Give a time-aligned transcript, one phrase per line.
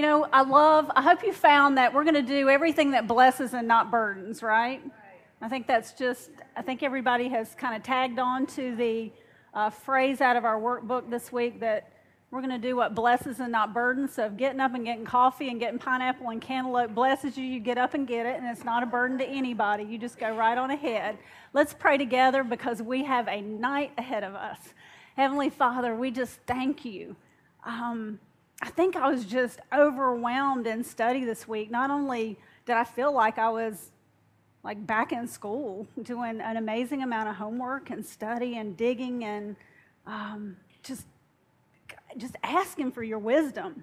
[0.00, 3.06] You know, I love, I hope you found that we're going to do everything that
[3.06, 4.82] blesses and not burdens, right?
[5.42, 9.12] I think that's just, I think everybody has kind of tagged on to the
[9.52, 11.92] uh, phrase out of our workbook this week that
[12.30, 14.14] we're going to do what blesses and not burdens.
[14.14, 17.76] So, getting up and getting coffee and getting pineapple and cantaloupe blesses you, you get
[17.76, 19.84] up and get it, and it's not a burden to anybody.
[19.84, 21.18] You just go right on ahead.
[21.52, 24.60] Let's pray together because we have a night ahead of us.
[25.14, 27.16] Heavenly Father, we just thank you.
[27.66, 28.18] Um,
[28.60, 31.70] I think I was just overwhelmed in study this week.
[31.70, 33.90] Not only did I feel like I was
[34.62, 39.56] like back in school doing an amazing amount of homework and study and digging and
[40.06, 41.06] um, just
[42.16, 43.82] just asking for your wisdom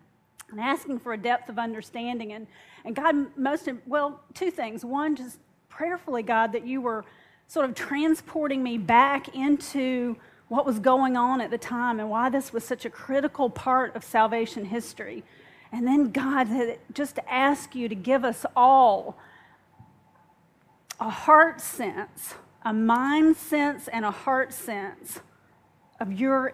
[0.51, 2.45] and asking for a depth of understanding and
[2.85, 7.05] and God most well two things one just prayerfully God that you were
[7.47, 12.29] sort of transporting me back into what was going on at the time and why
[12.29, 15.23] this was such a critical part of salvation history
[15.71, 19.17] and then God just ask you to give us all
[20.99, 25.19] a heart sense, a mind sense, and a heart sense
[25.99, 26.53] of your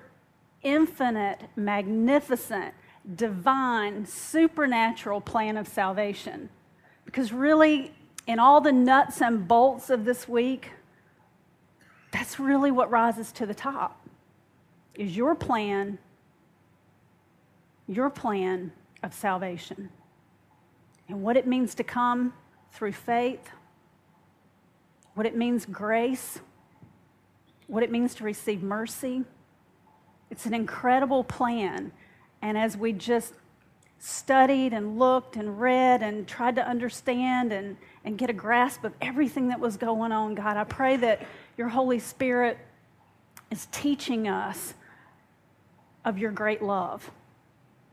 [0.64, 2.74] infinite, magnificent,
[3.16, 6.50] divine, supernatural plan of salvation.
[7.06, 7.94] Because really,
[8.26, 10.72] in all the nuts and bolts of this week,
[12.14, 14.08] that's really what rises to the top
[14.96, 15.98] is your plan
[17.90, 18.72] your plan
[19.04, 19.90] of salvation
[21.10, 22.34] and what it means to come
[22.72, 23.50] through faith
[25.14, 26.40] what it means grace,
[27.68, 29.24] what it means to receive mercy.
[30.30, 31.92] It's an incredible plan.
[32.42, 33.34] And as we just
[34.00, 38.94] studied and looked and read and tried to understand and, and get a grasp of
[39.02, 41.26] everything that was going on, God, I pray that
[41.58, 42.58] your Holy Spirit
[43.50, 44.74] is teaching us
[46.04, 47.12] of your great love.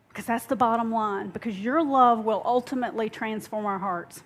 [0.08, 1.30] Because that's the bottom line.
[1.30, 4.22] Because your love will ultimately transform our hearts.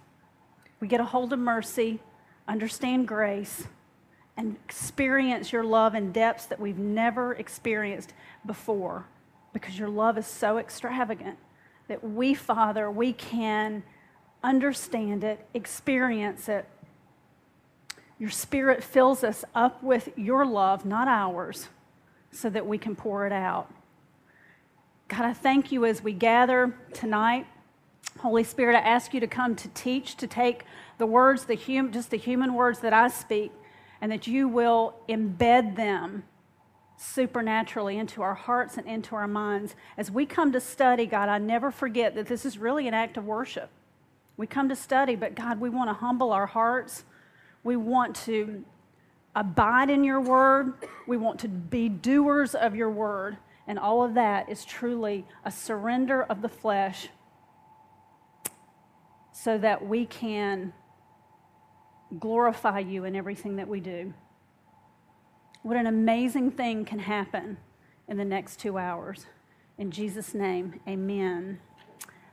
[0.81, 2.01] We get a hold of mercy,
[2.49, 3.65] understand grace,
[4.37, 8.15] and experience your love in depths that we've never experienced
[8.47, 9.07] before
[9.53, 11.39] because your love is so extravagant
[11.89, 13.83] that we, Father, we can
[14.45, 16.69] understand it, experience it.
[18.19, 21.69] Your Spirit fills us up with your love, not ours,
[22.31, 23.73] so that we can pour it out.
[25.09, 27.47] God, I thank you as we gather tonight.
[28.21, 30.65] Holy Spirit, I ask you to come to teach, to take
[30.99, 33.51] the words, the hum, just the human words that I speak,
[34.01, 36.25] and that you will embed them
[36.97, 39.75] supernaturally into our hearts and into our minds.
[39.97, 43.17] As we come to study, God, I never forget that this is really an act
[43.17, 43.71] of worship.
[44.37, 47.05] We come to study, but God, we want to humble our hearts.
[47.63, 48.65] We want to
[49.35, 50.75] abide in your word.
[51.07, 53.37] We want to be doers of your word.
[53.67, 57.09] And all of that is truly a surrender of the flesh
[59.33, 60.73] so that we can
[62.19, 64.15] glorify you in everything that we do.
[65.63, 67.57] What an amazing thing can happen
[68.07, 69.27] in the next two hours.
[69.79, 71.59] In Jesus' name, amen.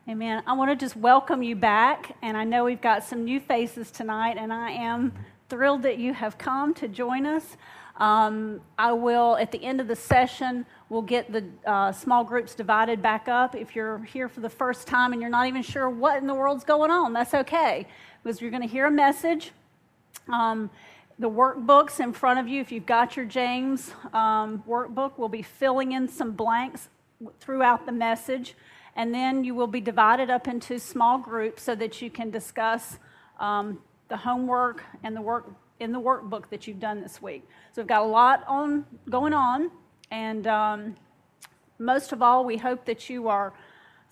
[0.10, 0.42] Amen.
[0.48, 3.92] I want to just welcome you back, and I know we've got some new faces
[3.92, 5.14] tonight, and I am
[5.48, 7.56] thrilled that you have come to join us.
[7.98, 12.56] Um, I will, at the end of the session, we'll get the uh, small groups
[12.56, 13.54] divided back up.
[13.54, 16.34] If you're here for the first time and you're not even sure what in the
[16.34, 17.86] world's going on, that's okay,
[18.24, 19.52] because you're going to hear a message
[20.30, 20.70] um,
[21.20, 25.44] the workbooks in front of you, if you've got your James um, workbook, will be
[25.44, 26.90] filling in some blanks
[27.40, 28.56] throughout the message.
[28.96, 33.00] And then you will be divided up into small groups so that you can discuss
[33.40, 33.80] um,
[34.10, 37.48] the homework and the work in the workbook that you've done this week.
[37.74, 39.72] So we've got a lot on going on,
[40.12, 40.96] and um,
[41.80, 43.54] most of all, we hope that you are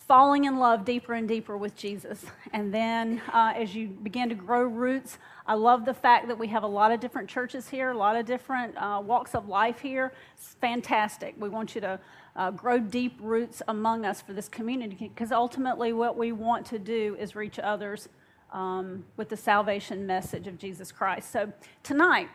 [0.10, 2.26] falling in love deeper and deeper with Jesus.
[2.52, 6.48] And then uh, as you begin to grow roots, I love the fact that we
[6.48, 9.80] have a lot of different churches here, a lot of different uh, walks of life
[9.82, 10.12] here.
[10.34, 11.36] It's fantastic.
[11.38, 12.00] We want you to
[12.36, 16.80] uh, grow deep roots among us for this community because ultimately what we want to
[16.80, 18.10] do is reach others
[18.52, 21.32] um, with the salvation message of Jesus Christ.
[21.32, 21.54] So
[21.84, 22.30] tonight,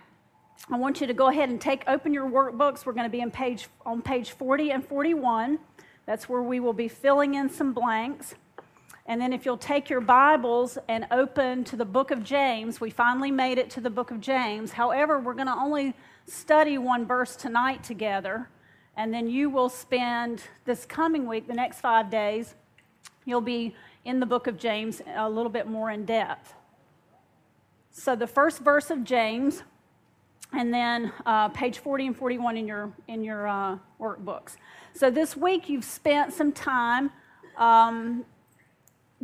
[0.70, 2.86] I want you to go ahead and take open your workbooks.
[2.86, 5.58] We're going to be in page on page 40 and 41.
[6.06, 8.34] That's where we will be filling in some blanks.
[9.06, 12.88] And then, if you'll take your Bibles and open to the book of James, we
[12.88, 14.72] finally made it to the book of James.
[14.72, 15.94] However, we're going to only
[16.26, 18.48] study one verse tonight together.
[18.96, 22.54] And then you will spend this coming week, the next five days,
[23.24, 23.74] you'll be
[24.04, 26.54] in the book of James a little bit more in depth.
[27.90, 29.62] So, the first verse of James,
[30.52, 34.56] and then uh, page 40 and 41 in your, in your uh, workbooks.
[34.96, 37.10] So this week you've spent some time
[37.56, 38.24] um,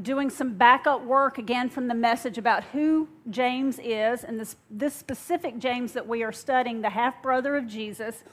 [0.03, 4.95] doing some backup work again from the message about who James is, and this, this
[4.95, 8.25] specific James that we are studying, the half brother of Jesus,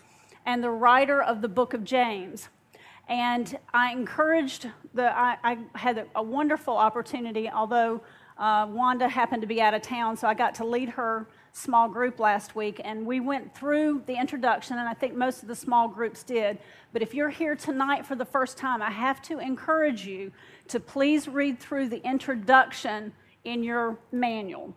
[0.48, 2.50] and the writer of the book of James.
[3.08, 8.02] And I encouraged the, I, I had a, a, wonderful opportunity, although
[8.40, 11.90] uh, Wanda happened to be out of town, so I got to lead her small
[11.90, 15.56] group last week, and we went through the introduction, and I think most of the
[15.56, 16.60] small groups did.
[16.94, 20.32] But if you're here tonight for the first time, I have to encourage you
[20.68, 23.14] to please read through the introduction
[23.44, 24.76] in your manual.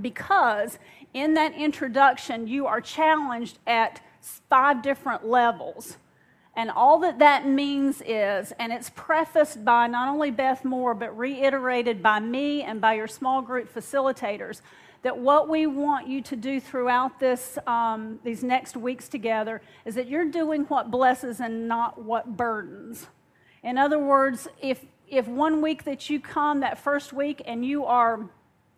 [0.00, 0.78] Because
[1.12, 4.00] in that introduction, you are challenged at
[4.48, 5.98] five different levels.
[6.56, 11.16] And all that that means is, and it's prefaced by not only Beth Moore, but
[11.16, 14.60] reiterated by me and by your small group facilitators,
[15.02, 19.94] that what we want you to do throughout this, um, these next weeks together is
[19.94, 23.06] that you're doing what blesses and not what burdens.
[23.62, 27.84] In other words, if, if one week that you come, that first week, and you
[27.84, 28.28] are,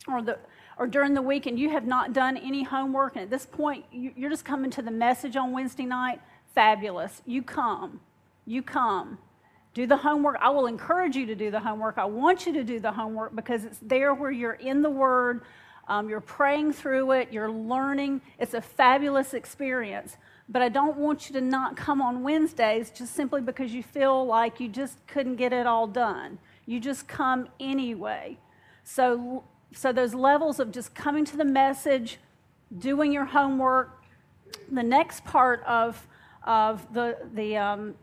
[0.06, 0.38] or the,
[0.78, 3.84] or during the week and you have not done any homework, and at this point
[3.90, 6.20] you're just coming to the message on Wednesday night,
[6.54, 7.22] fabulous.
[7.26, 8.00] You come.
[8.46, 9.18] You come.
[9.74, 10.36] Do the homework.
[10.40, 11.96] I will encourage you to do the homework.
[11.96, 15.42] I want you to do the homework because it's there where you're in the Word,
[15.88, 18.20] um, you're praying through it, you're learning.
[18.38, 20.16] It's a fabulous experience.
[20.48, 24.26] But I don't want you to not come on Wednesdays just simply because you feel
[24.26, 26.38] like you just couldn't get it all done.
[26.66, 28.38] You just come anyway.
[28.84, 32.18] So, so those levels of just coming to the message,
[32.78, 34.02] doing your homework.
[34.70, 36.06] The next part of,
[36.44, 37.94] of the, the, um,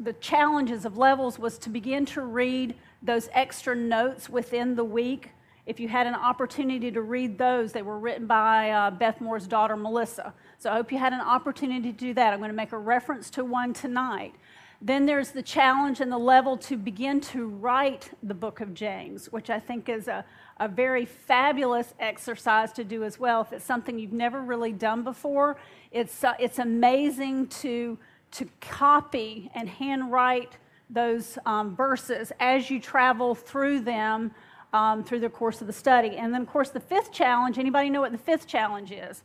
[0.00, 5.30] the challenges of levels was to begin to read those extra notes within the week
[5.64, 9.46] if you had an opportunity to read those, they were written by uh, Beth Moore's
[9.46, 10.34] daughter, Melissa.
[10.58, 12.32] So I hope you had an opportunity to do that.
[12.32, 14.34] I'm going to make a reference to one tonight.
[14.80, 19.26] Then there's the challenge and the level to begin to write the book of James,
[19.26, 20.24] which I think is a,
[20.62, 23.40] a very fabulous exercise to do as well.
[23.40, 25.56] If it's something you've never really done before,
[25.90, 27.98] it's, uh, it's amazing to,
[28.32, 30.52] to copy and handwrite
[30.88, 34.30] those um, verses as you travel through them
[34.72, 36.16] um, through the course of the study.
[36.16, 39.24] And then, of course, the fifth challenge anybody know what the fifth challenge is?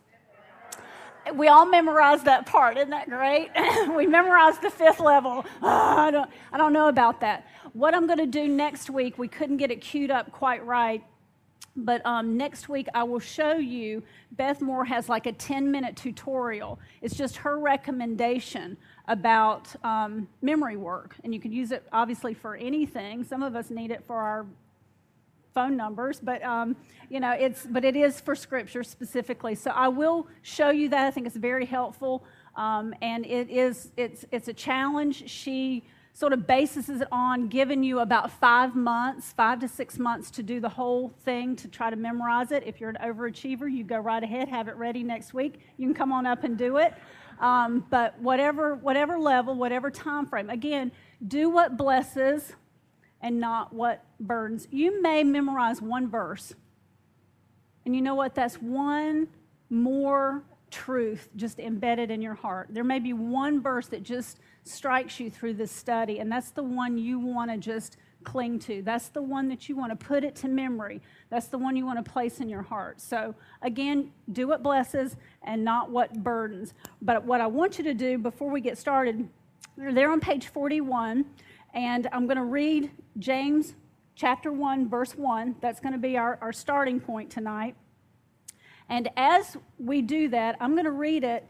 [1.35, 3.49] We all memorized that part, isn't that great?
[3.95, 5.45] we memorized the fifth level.
[5.61, 5.67] Oh,
[5.97, 7.45] I, don't, I don't know about that.
[7.73, 11.03] What I'm going to do next week, we couldn't get it queued up quite right.
[11.75, 14.01] But um, next week, I will show you.
[14.31, 16.79] Beth Moore has like a 10 minute tutorial.
[17.01, 18.77] It's just her recommendation
[19.07, 21.15] about um, memory work.
[21.23, 23.23] And you can use it obviously for anything.
[23.23, 24.47] Some of us need it for our
[25.57, 26.75] phone numbers, but um,
[27.09, 29.55] you know, it's but it is for Scripture specifically.
[29.55, 31.07] So I will show you that.
[31.07, 32.23] I think it's very helpful,
[32.55, 35.27] um, and it is it's it's a challenge.
[35.27, 35.83] She
[36.17, 40.41] sort of bases it on giving you about five months, five to six months to
[40.41, 42.63] do the whole thing to try to memorize it.
[42.65, 45.59] If you're an overachiever, you go right ahead, have it ready next week.
[45.77, 46.95] You can come on up and do it.
[47.39, 50.91] Um, but whatever whatever level, whatever time frame, again,
[51.27, 52.53] do what blesses
[53.21, 54.67] and not what burdens.
[54.71, 56.55] You may memorize one verse,
[57.85, 58.33] and you know what?
[58.33, 59.27] That's one
[59.69, 60.41] more
[60.71, 62.69] truth just embedded in your heart.
[62.71, 66.63] There may be one verse that just strikes you through this study, and that's the
[66.63, 68.81] one you want to just cling to.
[68.81, 71.01] That's the one that you want to put it to memory.
[71.29, 72.99] That's the one you want to place in your heart.
[72.99, 76.73] So, again, do what blesses and not what burdens.
[77.01, 79.29] But what I want you to do before we get started,
[79.77, 81.25] they're there on page 41.
[81.73, 83.75] And I'm going to read James
[84.15, 85.55] chapter 1, verse 1.
[85.61, 87.75] That's going to be our, our starting point tonight.
[88.89, 91.47] And as we do that, I'm going to read it.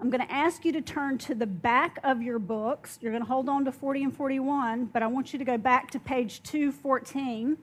[0.00, 2.98] I'm going to ask you to turn to the back of your books.
[3.00, 5.56] You're going to hold on to 40 and 41, but I want you to go
[5.56, 7.56] back to page 214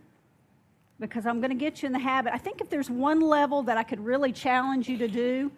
[0.99, 2.33] because I'm going to get you in the habit.
[2.33, 5.51] I think if there's one level that I could really challenge you to do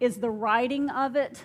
[0.00, 1.44] is the writing of it.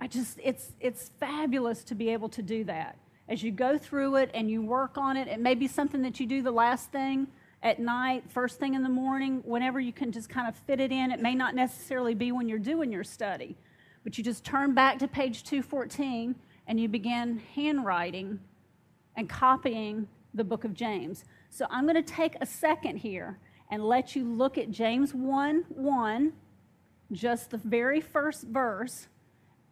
[0.00, 2.96] I just it's it's fabulous to be able to do that
[3.28, 5.28] as you go through it and you work on it.
[5.28, 7.28] It may be something that you do the last thing
[7.62, 10.90] at night, first thing in the morning, whenever you can just kind of fit it
[10.90, 11.12] in.
[11.12, 13.56] It may not necessarily be when you're doing your study,
[14.04, 16.34] but you just turn back to page 214
[16.66, 18.38] and you begin handwriting
[19.16, 21.24] and copying the book of James.
[21.50, 23.38] So I'm going to take a second here
[23.70, 26.32] and let you look at James 1 1,
[27.12, 29.08] just the very first verse,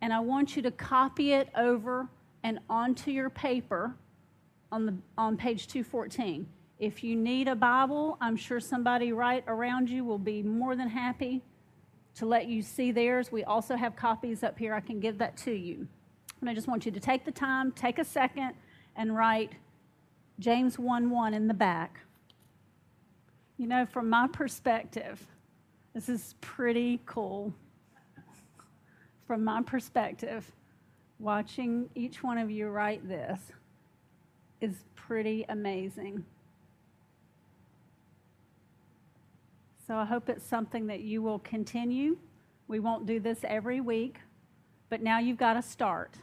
[0.00, 2.08] and I want you to copy it over
[2.42, 3.94] and onto your paper
[4.72, 6.46] on, the, on page 214.
[6.78, 10.88] If you need a Bible, I'm sure somebody right around you will be more than
[10.88, 11.42] happy
[12.20, 13.32] to let you see theirs.
[13.32, 14.74] We also have copies up here.
[14.74, 15.88] I can give that to you.
[16.42, 18.52] And I just want you to take the time, take a second,
[18.94, 19.52] and write
[20.38, 22.00] James 1 1 in the back.
[23.56, 25.26] You know, from my perspective,
[25.94, 27.54] this is pretty cool.
[29.26, 30.44] From my perspective,
[31.18, 33.40] watching each one of you write this
[34.60, 36.26] is pretty amazing.
[39.90, 42.16] So I hope it's something that you will continue.
[42.68, 44.20] We won't do this every week,
[44.88, 46.14] but now you've got to start.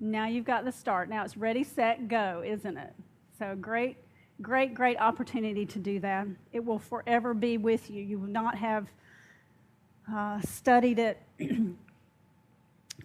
[0.00, 1.08] Now you've got the start.
[1.08, 2.92] Now it's ready, set, go, isn't it?
[3.38, 3.98] So great,
[4.42, 6.26] great, great opportunity to do that.
[6.52, 8.02] It will forever be with you.
[8.02, 8.88] You will not have
[10.12, 11.22] uh, studied it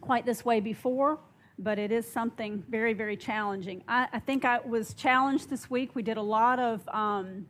[0.02, 1.20] quite this way before,
[1.60, 3.84] but it is something very, very challenging.
[3.88, 5.92] I, I think I was challenged this week.
[5.94, 6.90] We did a lot of.
[6.90, 7.46] Um,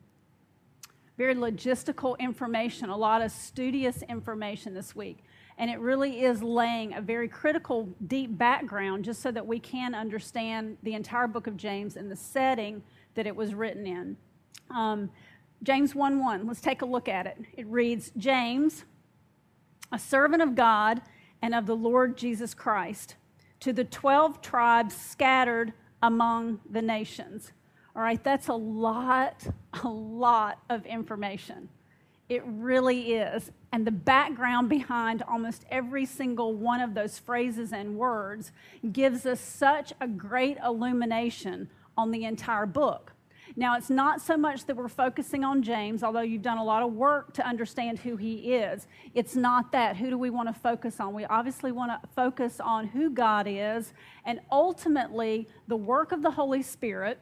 [1.17, 5.23] very logistical information, a lot of studious information this week.
[5.57, 9.95] And it really is laying a very critical, deep background just so that we can
[9.95, 14.17] understand the entire book of James and the setting that it was written in.
[14.69, 15.09] Um,
[15.63, 17.37] James 1 1, let's take a look at it.
[17.53, 18.83] It reads James,
[19.91, 21.01] a servant of God
[21.41, 23.15] and of the Lord Jesus Christ,
[23.61, 27.53] to the 12 tribes scattered among the nations.
[27.95, 29.45] All right, that's a lot,
[29.83, 31.69] a lot of information.
[32.27, 33.51] It really is.
[33.71, 38.51] And the background behind almost every single one of those phrases and words
[38.91, 43.11] gives us such a great illumination on the entire book.
[43.55, 46.83] Now, it's not so much that we're focusing on James, although you've done a lot
[46.83, 48.87] of work to understand who he is.
[49.13, 49.95] It's not that.
[49.95, 51.13] Who do we want to focus on?
[51.13, 53.93] We obviously want to focus on who God is
[54.25, 57.19] and ultimately the work of the Holy Spirit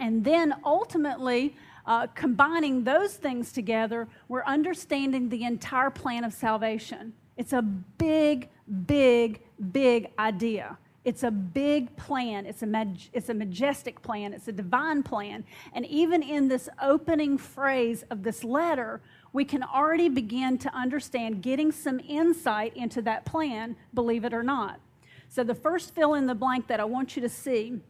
[0.00, 1.56] and then ultimately,
[1.86, 7.12] uh, combining those things together, we're understanding the entire plan of salvation.
[7.36, 8.48] It's a big,
[8.86, 9.40] big,
[9.72, 10.78] big idea.
[11.04, 12.46] It's a big plan.
[12.46, 14.32] It's a, mag- it's a majestic plan.
[14.32, 15.44] It's a divine plan.
[15.72, 19.00] And even in this opening phrase of this letter,
[19.32, 24.42] we can already begin to understand getting some insight into that plan, believe it or
[24.42, 24.78] not.
[25.28, 27.80] So, the first fill in the blank that I want you to see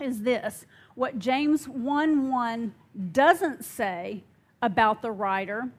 [0.00, 2.74] is this what James 1 1
[3.12, 4.24] doesn't say
[4.60, 5.70] about the writer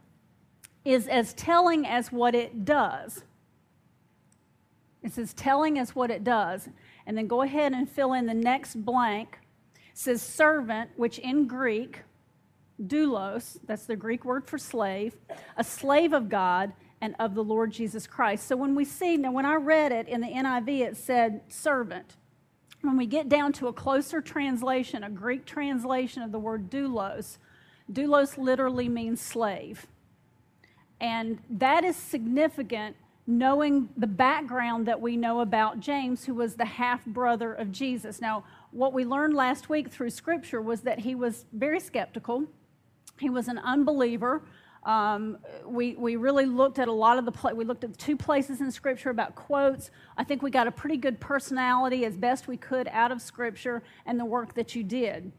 [0.84, 3.24] is as telling as what it does.
[5.02, 6.70] It's as telling as what it does.
[7.06, 9.40] And then go ahead and fill in the next blank.
[9.76, 12.02] It says servant, which in Greek,
[12.82, 15.16] doulos, that's the Greek word for slave,
[15.58, 18.48] a slave of God and of the Lord Jesus Christ.
[18.48, 22.16] So when we see, now when I read it in the NIV, it said servant
[22.84, 27.38] when we get down to a closer translation, a Greek translation of the word doulos,
[27.92, 29.88] doulos literally means slave.
[31.00, 36.66] And that is significant knowing the background that we know about James, who was the
[36.66, 38.20] half brother of Jesus.
[38.20, 42.44] Now, what we learned last week through scripture was that he was very skeptical,
[43.18, 44.44] he was an unbeliever.
[44.86, 48.18] Um, we, we really looked at a lot of the, pla- we looked at two
[48.18, 49.92] places in Scripture about quotes.
[50.18, 53.82] I think we got a pretty good personality as best we could out of Scripture
[54.06, 55.32] and the work that you did.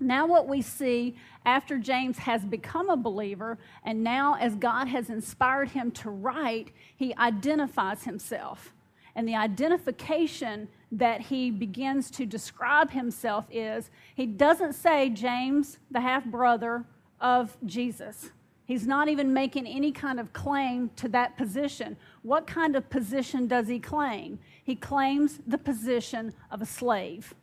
[0.00, 5.10] Now, what we see after James has become a believer, and now as God has
[5.10, 8.72] inspired him to write, he identifies himself.
[9.14, 16.00] And the identification that he begins to describe himself is he doesn't say James, the
[16.00, 16.84] half brother
[17.20, 18.30] of Jesus.
[18.70, 21.96] He's not even making any kind of claim to that position.
[22.22, 24.38] What kind of position does he claim?
[24.62, 27.34] He claims the position of a slave.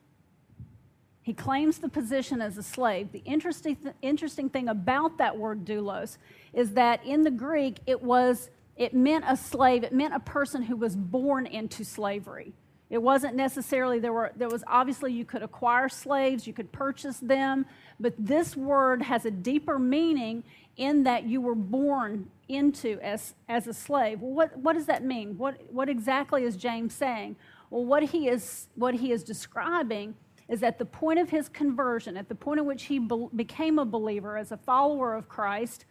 [1.22, 3.12] He claims the position as a slave.
[3.12, 6.18] The interesting, th- interesting thing about that word doulos
[6.54, 9.84] is that in the Greek, it was it meant a slave.
[9.84, 12.54] It meant a person who was born into slavery.
[12.90, 17.18] It wasn't necessarily there were there was obviously you could acquire slaves, you could purchase
[17.18, 17.66] them,
[18.00, 20.46] but this word has a deeper meaning
[20.78, 24.22] in that you were born into as, as a slave.
[24.22, 25.38] What, what does that mean?
[25.38, 27.36] What, what exactly is James saying?
[27.70, 30.16] Well, what he, is, what he is describing
[30.48, 33.80] is at the point of his conversion, at the point at which he be- became
[33.80, 35.86] a believer as a follower of Christ,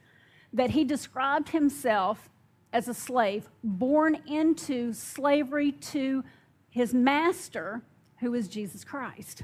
[0.53, 2.31] that he described himself
[2.73, 6.25] as a slave, born into slavery to
[6.71, 7.83] his master,
[8.21, 9.43] who is Jesus Christ.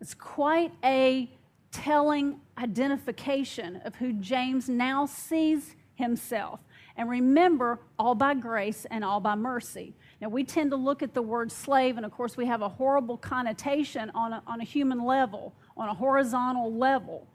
[0.00, 1.30] It's quite a
[1.70, 6.60] telling identification of who James now sees himself.
[6.96, 9.94] And remember, all by grace and all by mercy.
[10.20, 12.68] Now, we tend to look at the word slave, and of course, we have a
[12.68, 17.28] horrible connotation on a, on a human level, on a horizontal level.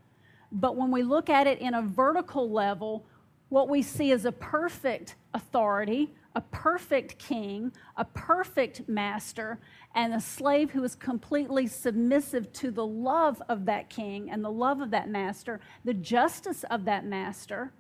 [0.52, 3.06] But when we look at it in a vertical level,
[3.48, 9.60] what we see is a perfect authority, a perfect king, a perfect master,
[9.96, 14.52] and a slave who is completely submissive to the love of that king and the
[14.52, 17.72] love of that master, the justice of that master,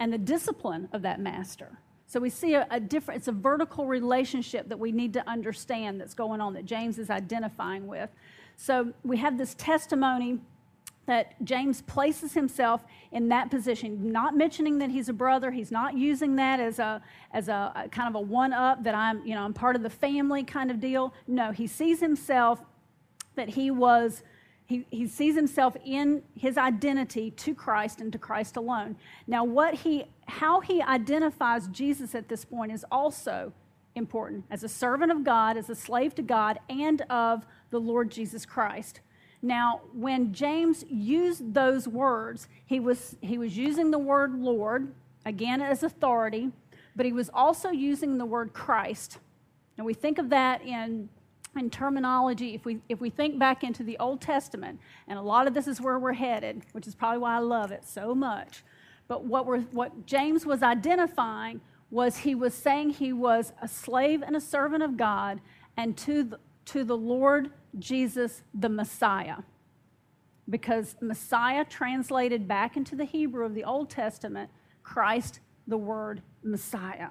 [0.00, 1.78] and the discipline of that master.
[2.06, 6.00] So we see a, a, different, it's a vertical relationship that we need to understand
[6.00, 8.10] that's going on that James is identifying with.
[8.56, 10.40] So we have this testimony
[11.06, 15.50] that James places himself in that position, not mentioning that he's a brother.
[15.50, 18.94] He's not using that as a as a, a kind of a one up that
[18.94, 21.12] I'm you know I'm part of the family kind of deal.
[21.26, 22.60] No, he sees himself
[23.34, 24.22] that he was.
[24.64, 28.96] He, he sees himself in his identity to Christ and to Christ alone.
[29.26, 33.52] Now, what he, how he identifies Jesus at this point is also
[33.96, 38.10] important as a servant of God, as a slave to God, and of the Lord
[38.10, 39.00] Jesus Christ.
[39.42, 44.94] Now, when James used those words, he was, he was using the word Lord,
[45.24, 46.52] again as authority,
[46.94, 49.18] but he was also using the word Christ.
[49.76, 51.08] And we think of that in,
[51.56, 52.54] in terminology.
[52.54, 55.66] If we, if we think back into the Old Testament, and a lot of this
[55.66, 58.62] is where we're headed, which is probably why I love it so much.
[59.08, 64.22] But what, we're, what James was identifying was he was saying he was a slave
[64.22, 65.40] and a servant of God,
[65.76, 69.38] and to the, to the Lord Jesus the Messiah.
[70.48, 74.50] Because Messiah translated back into the Hebrew of the Old Testament,
[74.82, 77.08] Christ, the word Messiah.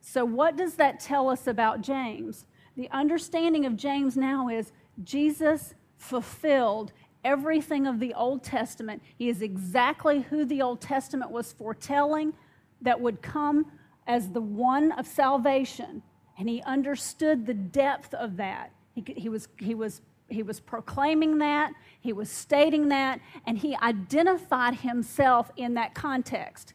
[0.00, 2.46] So, what does that tell us about James?
[2.76, 4.72] The understanding of James now is
[5.04, 6.92] Jesus fulfilled
[7.24, 9.02] everything of the Old Testament.
[9.16, 12.32] He is exactly who the Old Testament was foretelling
[12.80, 13.70] that would come
[14.06, 16.02] as the one of salvation.
[16.38, 18.70] And he understood the depth of that.
[18.94, 23.76] He, he, was, he, was, he was proclaiming that, he was stating that, and he
[23.76, 26.74] identified himself in that context.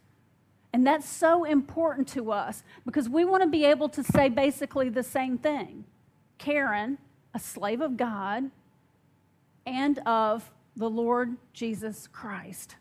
[0.74, 4.90] And that's so important to us because we want to be able to say basically
[4.90, 5.86] the same thing.
[6.40, 6.98] Karen,
[7.34, 8.50] a slave of God
[9.66, 12.76] and of the Lord Jesus Christ.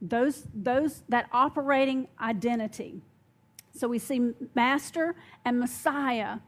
[0.00, 3.02] Those, those, that operating identity.
[3.74, 6.38] So we see Master and Messiah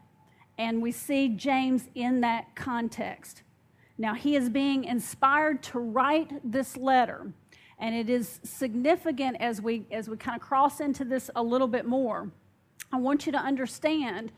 [0.57, 3.43] and we see James in that context.
[3.97, 7.31] Now, he is being inspired to write this letter.
[7.77, 11.67] And it is significant as we, as we kind of cross into this a little
[11.67, 12.31] bit more.
[12.91, 14.31] I want you to understand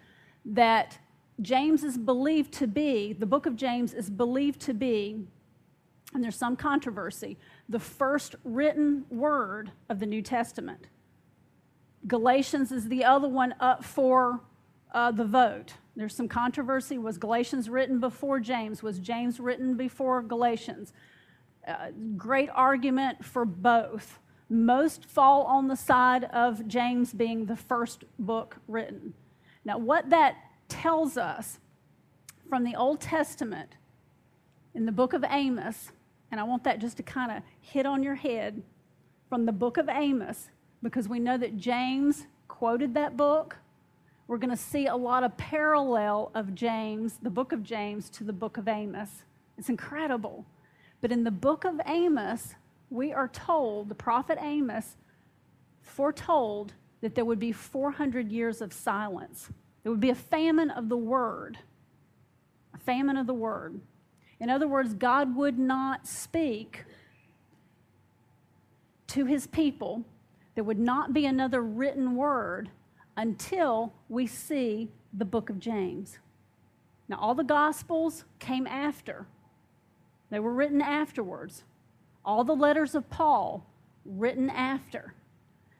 [0.45, 0.97] that
[1.41, 5.27] James is believed to be, the book of James is believed to be,
[6.13, 7.37] and there's some controversy,
[7.69, 10.87] the first written word of the New Testament.
[12.07, 14.41] Galatians is the other one up for
[14.93, 15.73] uh, the vote.
[15.95, 16.97] There's some controversy.
[16.97, 18.83] Was Galatians written before James?
[18.83, 20.93] Was James written before Galatians?
[21.67, 24.19] Uh, great argument for both.
[24.49, 29.13] Most fall on the side of James being the first book written.
[29.65, 30.35] Now, what that
[30.69, 31.59] tells us
[32.47, 33.75] from the Old Testament
[34.73, 35.91] in the book of Amos,
[36.31, 38.61] and I want that just to kind of hit on your head
[39.27, 40.49] from the book of Amos,
[40.87, 43.57] because we know that James quoted that book
[44.27, 48.25] we're going to see a lot of parallel of James, the book of James, to
[48.25, 49.23] the book of Amos.
[49.57, 50.45] It's incredible.
[50.99, 52.55] But in the book of Amos,
[52.89, 54.97] we are told, the prophet Amos
[55.81, 59.49] foretold that there would be 400 years of silence.
[59.83, 61.59] There would be a famine of the word,
[62.73, 63.79] a famine of the word.
[64.41, 66.83] In other words, God would not speak
[69.07, 70.03] to his people.
[70.57, 72.71] There would not be another written word
[73.15, 76.17] until we see the book of James.
[77.07, 79.27] Now, all the Gospels came after,
[80.31, 81.63] they were written afterwards.
[82.25, 83.67] All the letters of Paul
[84.03, 85.13] written after.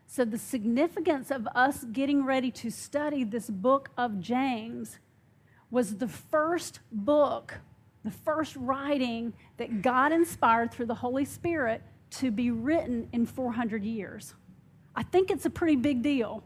[0.06, 5.00] So, the significance of us getting ready to study this book of James
[5.72, 7.56] was the first book,
[8.06, 13.84] the first writing that God inspired through the Holy Spirit to be written in 400
[13.84, 14.36] years.
[14.98, 16.44] I think it's a pretty big deal.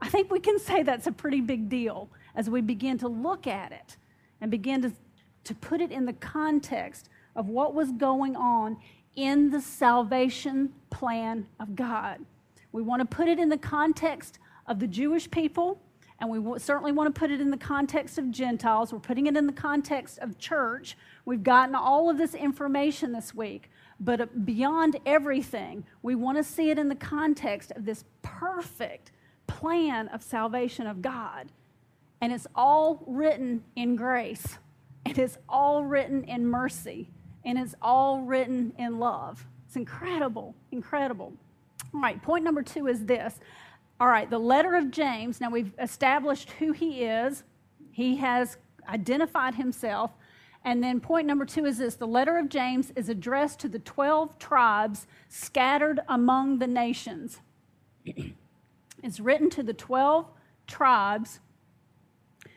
[0.00, 3.48] I think we can say that's a pretty big deal as we begin to look
[3.48, 3.96] at it
[4.40, 4.92] and begin to,
[5.44, 8.76] to put it in the context of what was going on
[9.16, 12.20] in the salvation plan of God.
[12.70, 15.82] We want to put it in the context of the Jewish people,
[16.20, 18.92] and we certainly want to put it in the context of Gentiles.
[18.92, 20.96] We're putting it in the context of church.
[21.24, 23.70] We've gotten all of this information this week,
[24.02, 29.12] but uh, beyond everything, we want to see it in the context of this perfect
[29.46, 31.52] plan of salvation of God.
[32.20, 34.58] And it's all written in grace,
[35.06, 37.10] and it's all written in mercy,
[37.44, 39.46] and it's all written in love.
[39.66, 41.32] It's incredible, incredible.
[41.94, 43.38] All right, point number two is this
[44.00, 45.40] All right, the letter of James.
[45.40, 47.44] Now we've established who he is,
[47.90, 48.56] he has
[48.88, 50.10] identified himself.
[50.64, 53.80] And then point number two is this the letter of James is addressed to the
[53.80, 57.40] 12 tribes scattered among the nations.
[59.02, 60.26] it's written to the 12
[60.66, 61.40] tribes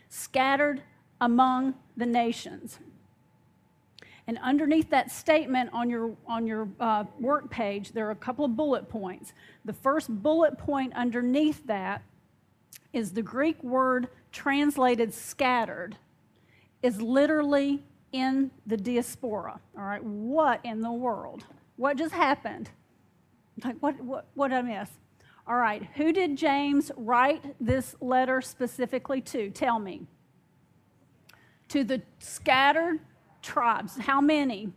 [0.09, 0.83] scattered
[1.19, 2.79] among the nations.
[4.27, 8.43] And underneath that statement on your, on your uh, work page, there are a couple
[8.43, 9.33] of bullet points.
[9.65, 12.01] The first bullet point underneath that
[12.91, 15.97] is the Greek word translated scattered,
[16.81, 17.83] is literally
[18.15, 19.59] in the diaspora.
[19.77, 21.43] All right, what in the world?
[21.75, 22.69] What just happened?
[23.61, 24.89] Like, what, what, what did I miss?
[25.45, 29.49] All right, who did James write this letter specifically to?
[29.49, 30.07] Tell me.
[31.69, 33.01] To the scattered
[33.41, 33.97] tribes.
[33.97, 34.71] How many?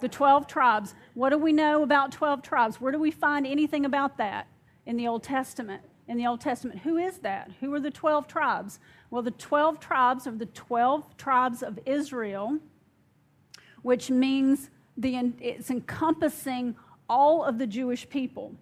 [0.00, 0.96] The 12 tribes.
[1.14, 2.80] What do we know about 12 tribes?
[2.80, 4.48] Where do we find anything about that
[4.86, 5.82] in the Old Testament?
[6.08, 7.52] In the Old Testament, who is that?
[7.60, 8.80] Who are the 12 tribes?
[9.10, 12.58] Well, the 12 tribes are the 12 tribes of Israel,
[13.82, 16.74] which means the, it's encompassing
[17.08, 18.54] all of the Jewish people.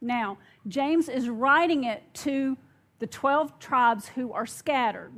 [0.00, 2.56] Now, James is writing it to
[2.98, 5.12] the 12 tribes who are scattered.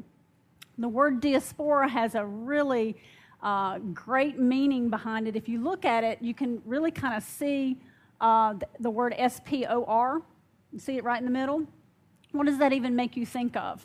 [0.79, 2.97] The word diaspora has a really
[3.43, 5.37] uh, great meaning behind it.
[5.37, 7.79] If you look at it, you can really kind of see
[8.21, 10.23] uh, the, word S P O R.
[10.79, 11.67] See it right in the middle?
[12.31, 13.85] What does that even make you think of?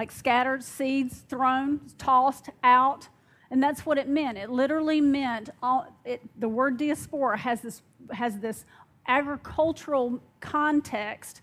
[0.00, 3.06] Like scattered, seeds thrown, tossed out.
[3.50, 4.38] And that's what it meant.
[4.38, 8.64] It literally meant all, it, the word diaspora has this, has this
[9.06, 11.42] agricultural context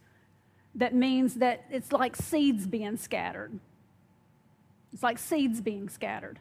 [0.73, 3.59] that means that it's like seeds being scattered.
[4.91, 6.39] It's like seeds being scattered.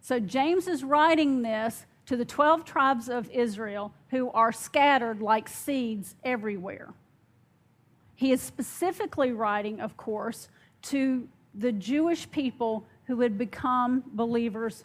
[0.00, 5.46] So James is writing this to the 12 tribes of Israel who are scattered like
[5.46, 6.94] seeds everywhere.
[8.14, 10.48] He is specifically writing, of course,
[10.82, 14.84] to the Jewish people who had become believers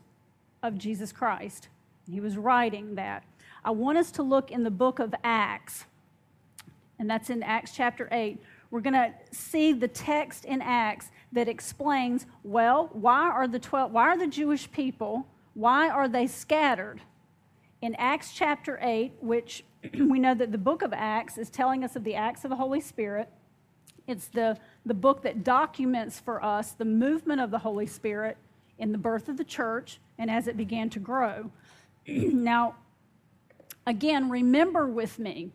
[0.64, 1.70] of Jesus Christ.
[2.10, 3.24] He was writing that.
[3.64, 5.86] I want us to look in the book of Acts,
[7.00, 8.42] and that's in Acts chapter 8.
[8.70, 13.92] We're going to see the text in Acts that explains, well, why are the 12
[13.92, 17.02] why are the Jewish people why are they scattered?
[17.82, 21.96] In Acts chapter 8, which we know that the book of Acts is telling us
[21.96, 23.28] of the acts of the Holy Spirit,
[24.08, 28.38] it's the, the book that documents for us the movement of the Holy Spirit
[28.78, 31.52] in the birth of the church and as it began to grow.
[32.08, 32.76] now,
[33.86, 35.52] again, remember with me,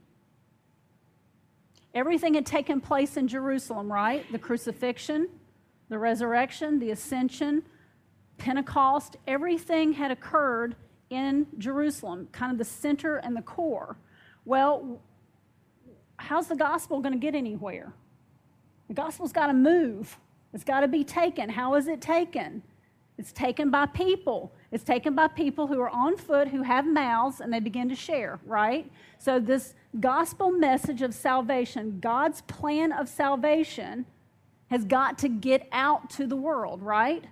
[1.95, 4.31] everything had taken place in Jerusalem, right?
[4.31, 5.29] The crucifixion,
[5.89, 7.63] the resurrection, the ascension,
[8.39, 10.75] Pentecost, everything had occurred
[11.11, 13.97] in Jerusalem, kind of the center and the core.
[14.45, 15.01] Well,
[16.17, 17.93] how's the gospel going to get anywhere?
[18.89, 20.19] The gospel's got to move.
[20.53, 21.49] It's got to be taken.
[21.49, 22.63] How is it taken?
[23.19, 24.53] It's taken by people.
[24.71, 27.95] It's taken by people who are on foot, who have mouths, and they begin to
[27.95, 28.91] share, right?
[29.19, 34.07] So, this gospel message of salvation, God's plan of salvation,
[34.71, 37.25] has got to get out to the world, right?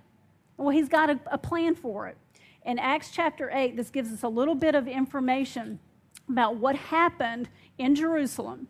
[0.57, 2.17] Well, he's got a, a plan for it.
[2.63, 5.79] In Acts chapter 8, this gives us a little bit of information
[6.29, 8.67] about what happened in Jerusalem.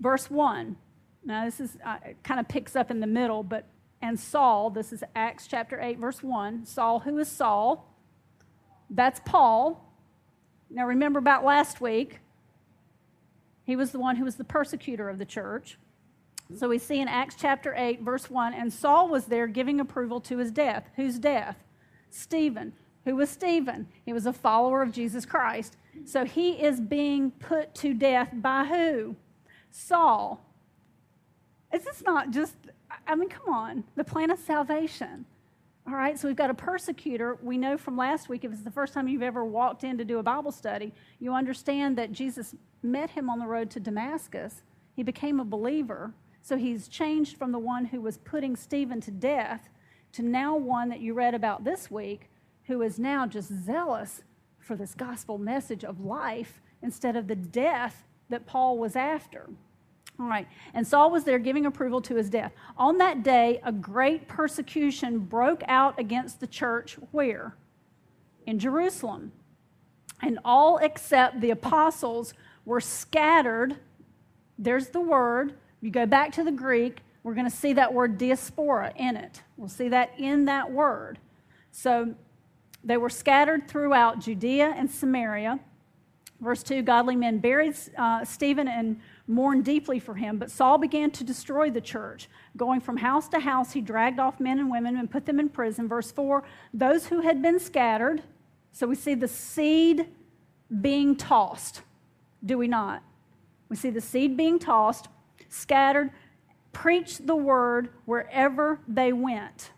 [0.00, 0.76] Verse 1.
[1.24, 3.66] Now, this is uh, kind of picks up in the middle, but
[4.02, 6.64] and Saul, this is Acts chapter 8, verse 1.
[6.64, 7.86] Saul, who is Saul?
[8.88, 9.86] That's Paul.
[10.70, 12.20] Now, remember about last week,
[13.64, 15.78] he was the one who was the persecutor of the church.
[16.56, 20.20] So we see in Acts chapter 8, verse 1, and Saul was there giving approval
[20.22, 20.88] to his death.
[20.96, 21.56] Whose death?
[22.08, 22.72] Stephen.
[23.04, 23.86] Who was Stephen?
[24.04, 25.76] He was a follower of Jesus Christ.
[26.04, 29.16] So he is being put to death by who?
[29.70, 30.44] Saul.
[31.72, 32.56] Is this not just,
[33.06, 35.24] I mean, come on, the plan of salvation.
[35.86, 37.38] All right, so we've got a persecutor.
[37.42, 40.04] We know from last week, if it's the first time you've ever walked in to
[40.04, 44.62] do a Bible study, you understand that Jesus met him on the road to Damascus.
[44.94, 46.12] He became a believer.
[46.42, 49.68] So he's changed from the one who was putting Stephen to death
[50.12, 52.30] to now one that you read about this week
[52.64, 54.22] who is now just zealous
[54.58, 59.48] for this gospel message of life instead of the death that Paul was after.
[60.20, 62.52] All right, and Saul was there giving approval to his death.
[62.76, 67.56] On that day, a great persecution broke out against the church where?
[68.44, 69.32] In Jerusalem.
[70.20, 72.34] And all except the apostles
[72.66, 73.76] were scattered.
[74.58, 78.18] There's the word you go back to the Greek, we're going to see that word
[78.18, 79.42] diaspora in it.
[79.56, 81.18] We'll see that in that word.
[81.70, 82.14] So
[82.84, 85.60] they were scattered throughout Judea and Samaria,
[86.40, 91.10] Verse 2 Godly men buried uh, Stephen and mourned deeply for him, but Saul began
[91.12, 92.28] to destroy the church.
[92.56, 95.48] Going from house to house, he dragged off men and women and put them in
[95.48, 95.88] prison.
[95.88, 96.42] Verse 4
[96.74, 98.22] Those who had been scattered,
[98.72, 100.08] so we see the seed
[100.80, 101.82] being tossed,
[102.44, 103.02] do we not?
[103.68, 105.08] We see the seed being tossed,
[105.48, 106.10] scattered,
[106.72, 109.70] preached the word wherever they went.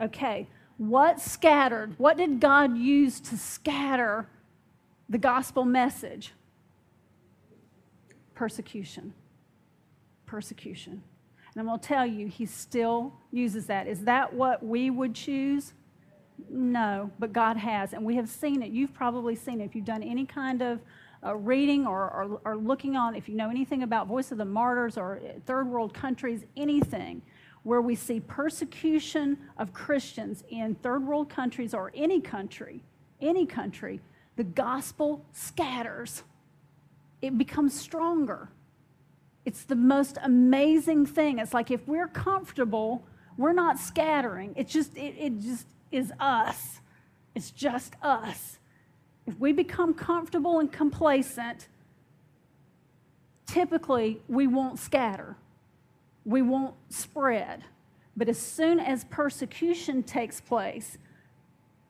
[0.00, 1.94] Okay, what scattered?
[1.98, 4.28] What did God use to scatter
[5.08, 6.32] the gospel message?
[8.36, 9.12] Persecution.
[10.26, 11.02] Persecution.
[11.54, 13.88] And I'm going to tell you, he still uses that.
[13.88, 15.72] Is that what we would choose?
[16.50, 17.94] No, but God has.
[17.94, 18.70] And we have seen it.
[18.70, 19.64] You've probably seen it.
[19.64, 20.80] If you've done any kind of
[21.24, 24.44] uh, reading or, or, or looking on, if you know anything about Voice of the
[24.44, 27.22] Martyrs or uh, third world countries, anything,
[27.62, 32.82] where we see persecution of Christians in third world countries or any country,
[33.22, 34.00] any country,
[34.36, 36.22] the gospel scatters.
[37.22, 38.48] It becomes stronger.
[39.44, 41.38] It's the most amazing thing.
[41.38, 43.04] It's like if we're comfortable,
[43.36, 44.54] we're not scattering.
[44.56, 46.80] It's just, it, it just is us.
[47.34, 48.58] It's just us.
[49.26, 51.68] If we become comfortable and complacent,
[53.46, 55.36] typically we won't scatter
[56.26, 57.62] we won't spread.
[58.16, 60.98] But as soon as persecution takes place,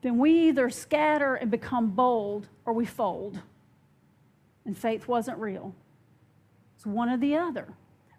[0.02, 3.40] then we either scatter and become bold or we fold.
[4.66, 5.74] And faith wasn't real.
[6.76, 7.68] It's one or the other.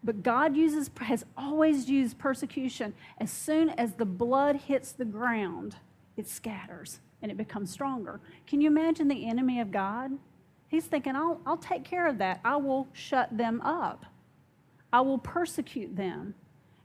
[0.04, 2.94] But God uses, has always used persecution.
[3.20, 5.76] As soon as the blood hits the ground,
[6.16, 8.22] it scatters and it becomes stronger.
[8.48, 10.12] Can you imagine the enemy of God?
[10.70, 12.40] He's thinking, I'll, I'll take care of that.
[12.44, 14.06] I will shut them up.
[14.92, 16.36] I will persecute them.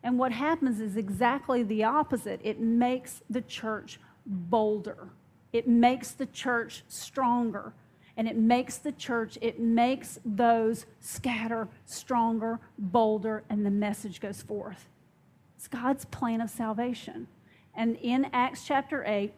[0.02, 2.40] And what happens is exactly the opposite.
[2.42, 5.08] It makes the church bolder,
[5.52, 7.74] it makes the church stronger,
[8.22, 14.40] and it makes the church, it makes those scatter stronger, bolder, and the message goes
[14.40, 14.86] forth.
[15.56, 17.26] It's God's plan of salvation.
[17.74, 19.32] And in Acts chapter 8,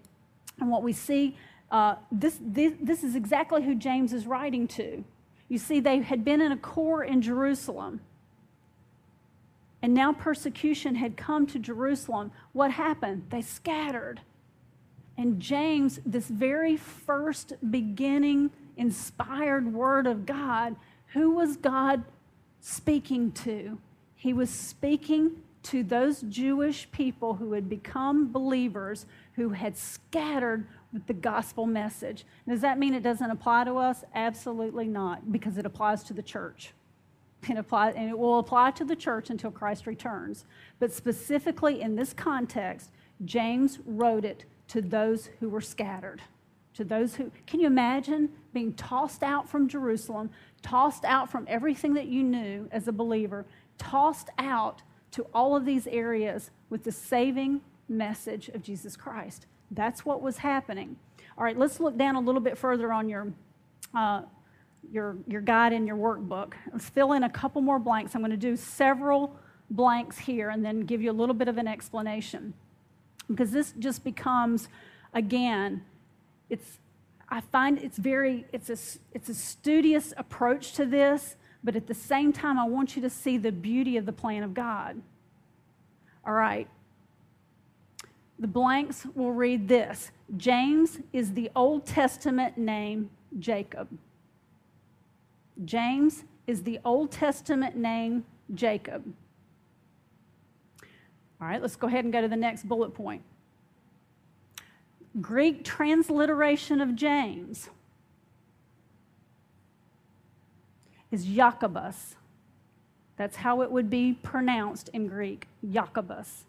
[0.61, 1.35] and what we see,
[1.71, 5.03] uh, this, this, this is exactly who James is writing to.
[5.49, 8.01] You see, they had been in a core in Jerusalem
[9.81, 12.33] and now persecution had come to Jerusalem.
[12.53, 13.29] What happened?
[13.31, 14.21] They scattered.
[15.17, 20.77] And James, this very first beginning inspired word of God,
[21.09, 22.05] who was God
[22.61, 23.79] speaking to?
[24.15, 31.07] He was speaking to those Jewish people who had become believers, who had scattered with
[31.07, 32.25] the gospel message.
[32.47, 34.05] Does that mean it doesn't apply to us?
[34.15, 36.73] Absolutely not, because it applies to the church
[37.49, 40.45] and, apply, and it will apply to the church until Christ returns.
[40.79, 42.91] But specifically in this context,
[43.25, 46.23] James wrote it to those who were scattered.
[46.75, 50.31] To those who, can you imagine being tossed out from Jerusalem,
[50.63, 53.47] tossed out from everything that you knew as a believer,
[53.79, 54.83] tossed out
[55.13, 59.47] to all of these areas with the saving message of Jesus Christ?
[59.71, 60.97] That's what was happening.
[61.39, 63.33] All right, let's look down a little bit further on your
[63.95, 64.23] uh,
[64.91, 66.55] your, your guide and your workbook.
[66.73, 68.15] Let's fill in a couple more blanks.
[68.15, 69.37] I'm going to do several
[69.71, 72.55] blanks here and then give you a little bit of an explanation.
[73.29, 74.69] Because this just becomes,
[75.13, 75.83] again,
[76.49, 76.79] it's,
[77.29, 78.77] I find it's very, it's a,
[79.13, 83.11] it's a studious approach to this, but at the same time, I want you to
[83.11, 85.01] see the beauty of the plan of God.
[86.27, 86.69] All right.
[88.39, 93.89] The blanks will read this James is the Old Testament name Jacob.
[95.65, 99.05] James is the Old Testament name Jacob.
[101.41, 103.23] All right, let's go ahead and go to the next bullet point.
[105.21, 107.71] Greek transliteration of James
[111.11, 112.17] is Jacobus.
[113.17, 116.45] That's how it would be pronounced in Greek, Jacobus.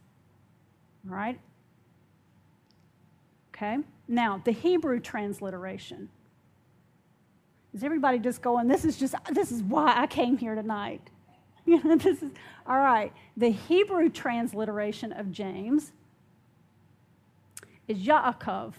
[1.07, 1.39] All right?
[3.53, 3.77] Okay?
[4.07, 6.09] Now, the Hebrew transliteration
[7.73, 11.01] is everybody just going, this is just, this is why I came here tonight?
[11.67, 12.29] You know, this is,
[12.67, 13.11] all right.
[13.37, 15.93] The Hebrew transliteration of James
[17.87, 18.73] is Yaakov.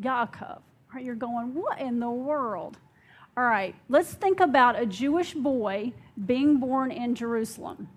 [0.00, 0.60] Yaakov.
[0.94, 2.78] Right, you're going, what in the world?
[3.36, 5.92] All right, let's think about a Jewish boy
[6.26, 7.88] being born in Jerusalem.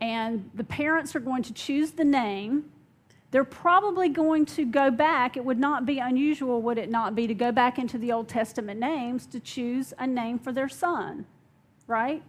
[0.00, 2.70] And the parents are going to choose the name
[3.34, 5.36] they're probably going to go back.
[5.36, 8.28] It would not be unusual, would it not be, to go back into the Old
[8.28, 11.26] Testament names to choose a name for their son,
[11.88, 12.22] right?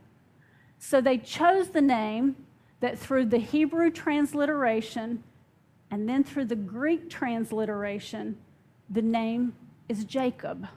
[0.80, 2.36] So they chose the name
[2.80, 5.24] that through the Hebrew transliteration
[5.92, 8.38] and then through the Greek transliteration,
[8.90, 9.54] the name
[9.88, 10.68] is Jacob.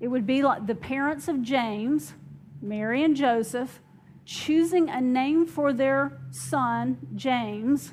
[0.00, 2.14] It would be like the parents of James,
[2.60, 3.80] Mary and Joseph,
[4.24, 7.92] choosing a name for their son, James,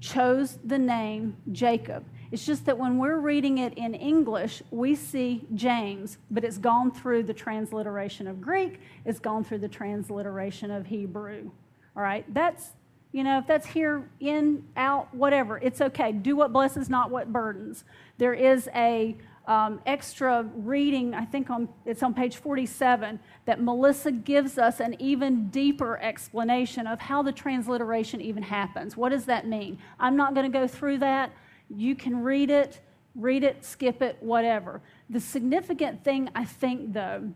[0.00, 2.04] chose the name Jacob.
[2.32, 6.90] It's just that when we're reading it in English, we see James, but it's gone
[6.90, 11.50] through the transliteration of Greek, it's gone through the transliteration of Hebrew.
[11.94, 12.70] All right, that's,
[13.12, 16.10] you know, if that's here, in, out, whatever, it's okay.
[16.10, 17.84] Do what blesses, not what burdens.
[18.16, 19.14] There is a
[19.46, 24.96] um, extra reading, I think on, it's on page 47, that Melissa gives us an
[24.98, 28.96] even deeper explanation of how the transliteration even happens.
[28.96, 29.78] What does that mean?
[30.00, 31.30] I'm not going to go through that.
[31.74, 32.80] You can read it,
[33.14, 34.80] read it, skip it, whatever.
[35.10, 37.32] The significant thing, I think, though,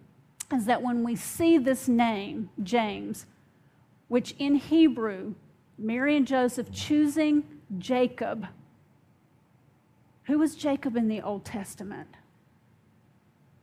[0.53, 3.27] is that when we see this name, James,
[4.09, 5.35] which in Hebrew,
[5.79, 7.45] Mary and Joseph choosing
[7.79, 8.47] Jacob
[10.27, 12.17] who was Jacob in the Old Testament?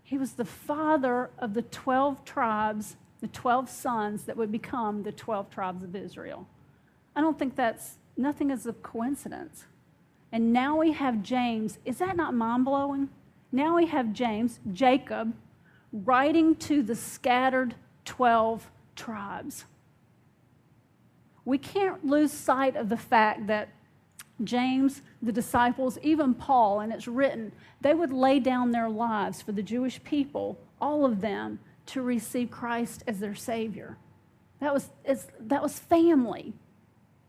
[0.03, 5.11] He was the father of the 12 tribes, the 12 sons that would become the
[5.11, 6.47] 12 tribes of Israel.
[7.15, 9.65] I don't think that's, nothing is a coincidence.
[10.33, 11.77] And now we have James.
[11.85, 13.09] Is that not mind blowing?
[13.51, 15.31] Now we have James, Jacob,
[15.93, 19.65] writing to the scattered 12 tribes.
[21.45, 23.69] We can't lose sight of the fact that
[24.43, 29.51] James, the disciples, even Paul, and it's written, they would lay down their lives for
[29.51, 33.97] the Jewish people, all of them, to receive Christ as their Savior.
[34.61, 34.89] That was,
[35.41, 36.53] that was family.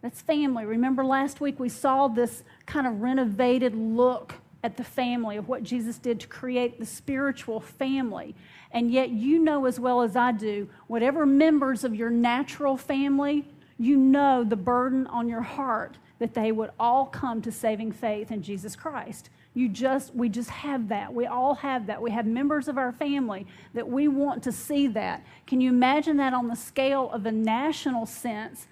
[0.05, 0.67] That's family.
[0.67, 5.63] Remember last week we saw this kind of renovated look at the family of what
[5.63, 8.35] Jesus did to create the spiritual family.
[8.71, 13.49] And yet, you know as well as I do, whatever members of your natural family,
[13.79, 18.31] you know the burden on your heart that they would all come to saving faith
[18.31, 19.31] in Jesus Christ.
[19.55, 21.15] You just, we just have that.
[21.15, 22.03] We all have that.
[22.03, 25.25] We have members of our family that we want to see that.
[25.47, 28.67] Can you imagine that on the scale of a national sense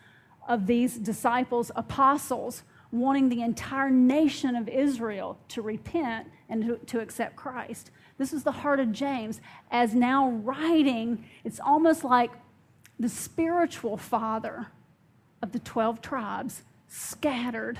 [0.48, 7.00] of these disciples, apostles, wanting the entire nation of Israel to repent and to, to
[7.00, 7.90] accept Christ?
[8.18, 9.40] This is the heart of James.
[9.70, 12.30] As now writing, it's almost like
[12.98, 14.68] the spiritual father
[15.42, 17.78] of the 12 tribes scattered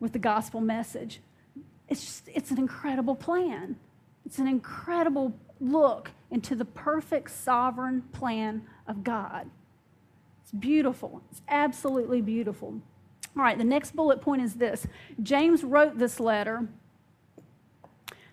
[0.00, 1.20] with the gospel message.
[1.88, 3.76] It's just, it's an incredible plan.
[4.24, 9.50] It's an incredible look into the perfect sovereign plan of God.
[10.50, 11.22] It's beautiful.
[11.30, 12.80] It's absolutely beautiful.
[13.36, 14.84] All right, the next bullet point is this
[15.22, 16.66] James wrote this letter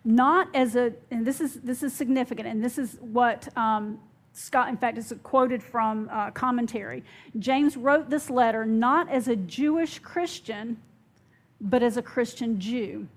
[0.03, 3.99] not as a, and this is, this is significant, and this is what um,
[4.33, 7.03] Scott, in fact, is quoted from uh, commentary.
[7.37, 10.77] James wrote this letter not as a Jewish Christian,
[11.61, 13.07] but as a Christian Jew.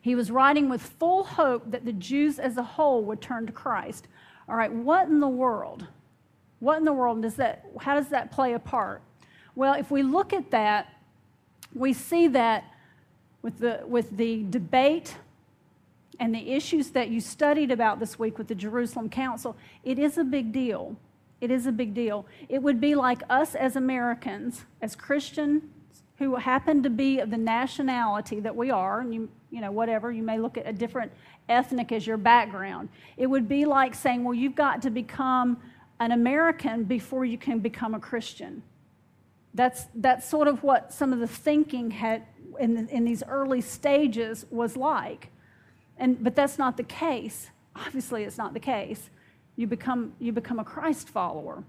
[0.00, 3.52] He was writing with full hope that the Jews as a whole would turn to
[3.52, 4.08] Christ.
[4.46, 5.86] All right, what in the world?
[6.60, 9.02] What in the world does that, how does that play a part?
[9.54, 10.92] Well, if we look at that,
[11.74, 12.64] we see that
[13.42, 15.16] with the, with the debate
[16.18, 20.18] and the issues that you studied about this week with the Jerusalem Council, it is
[20.18, 20.96] a big deal.
[21.40, 22.26] It is a big deal.
[22.48, 25.62] It would be like us as Americans, as Christians
[26.18, 30.10] who happen to be of the nationality that we are, and you, you know, whatever,
[30.10, 31.12] you may look at a different
[31.48, 32.88] ethnic as your background.
[33.16, 35.58] It would be like saying, well, you've got to become
[36.00, 38.62] an American before you can become a Christian.
[39.54, 42.24] That's, that's sort of what some of the thinking had
[42.60, 45.30] in, the, in these early stages was like.
[45.96, 47.50] And, but that's not the case.
[47.74, 49.10] Obviously, it's not the case.
[49.56, 51.64] You become, you become a Christ follower.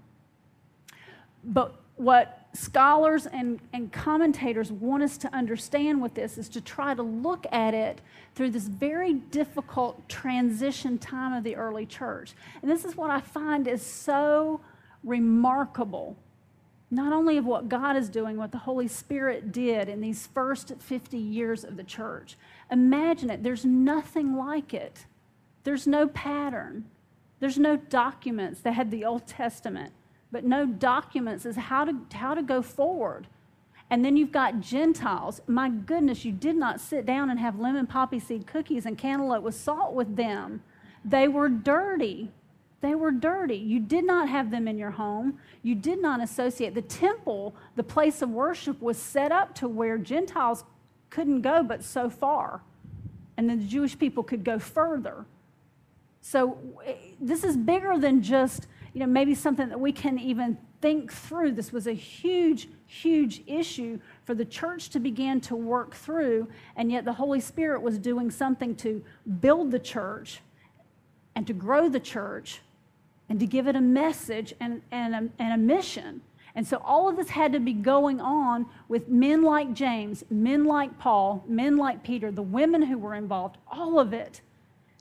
[1.42, 6.94] But what scholars and, and commentators want us to understand with this is to try
[6.94, 8.00] to look at it
[8.34, 12.32] through this very difficult transition time of the early church.
[12.60, 14.60] And this is what I find is so
[15.04, 16.16] remarkable
[16.90, 20.72] not only of what God is doing, what the Holy Spirit did in these first
[20.80, 22.36] 50 years of the church.
[22.70, 23.44] Imagine it.
[23.44, 25.06] There's nothing like it.
[25.62, 26.86] There's no pattern.
[27.38, 28.60] There's no documents.
[28.62, 29.92] that had the Old Testament,
[30.32, 33.26] but no documents as how to, how to go forward.
[33.90, 35.40] And then you've got Gentiles.
[35.48, 39.42] My goodness, you did not sit down and have lemon poppy seed cookies and cantaloupe
[39.42, 40.62] with salt with them.
[41.04, 42.30] They were dirty.
[42.80, 43.56] They were dirty.
[43.56, 45.38] You did not have them in your home.
[45.62, 46.74] You did not associate.
[46.74, 50.64] The temple, the place of worship, was set up to where Gentiles
[51.10, 52.62] couldn't go but so far.
[53.36, 55.26] And then the Jewish people could go further.
[56.20, 60.58] So eh, this is bigger than just, you know, maybe something that we can even
[60.80, 61.52] think through.
[61.52, 66.90] This was a huge, huge issue for the church to begin to work through, and
[66.90, 69.02] yet the Holy Spirit was doing something to
[69.40, 70.40] build the church
[71.34, 72.60] and to grow the church
[73.28, 76.20] and to give it a message and, and, a, and a mission.
[76.54, 80.64] And so all of this had to be going on with men like James, men
[80.64, 84.40] like Paul, men like Peter, the women who were involved, all of it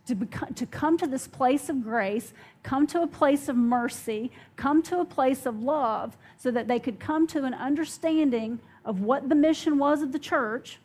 [0.10, 2.34] to, become, to come to this place of grace,
[2.64, 6.80] come to a place of mercy, come to a place of love, so that they
[6.80, 10.80] could come to an understanding of what the mission was of the church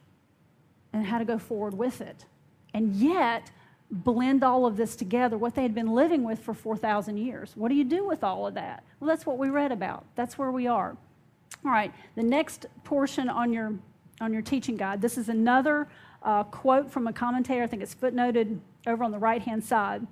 [0.92, 2.26] and how to go forward with it.
[2.74, 3.50] And yet,
[3.90, 7.52] blend all of this together, what they had been living with for 4,000 years.
[7.54, 8.82] What do you do with all of that?
[9.00, 10.04] Well, that's what we read about.
[10.16, 10.96] That's where we are.
[11.64, 13.72] All right, the next portion on your,
[14.20, 15.88] on your teaching guide, this is another
[16.22, 17.62] uh, quote from a commentator.
[17.62, 20.06] I think it's footnoted over on the right hand side.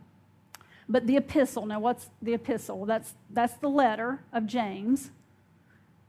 [0.88, 2.84] But the epistle, now what's the epistle?
[2.84, 5.10] That's, that's the letter of James.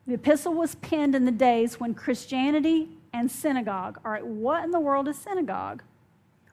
[0.08, 4.00] The epistle was penned in the days when Christianity and synagogue.
[4.04, 5.84] All right, what in the world is synagogue?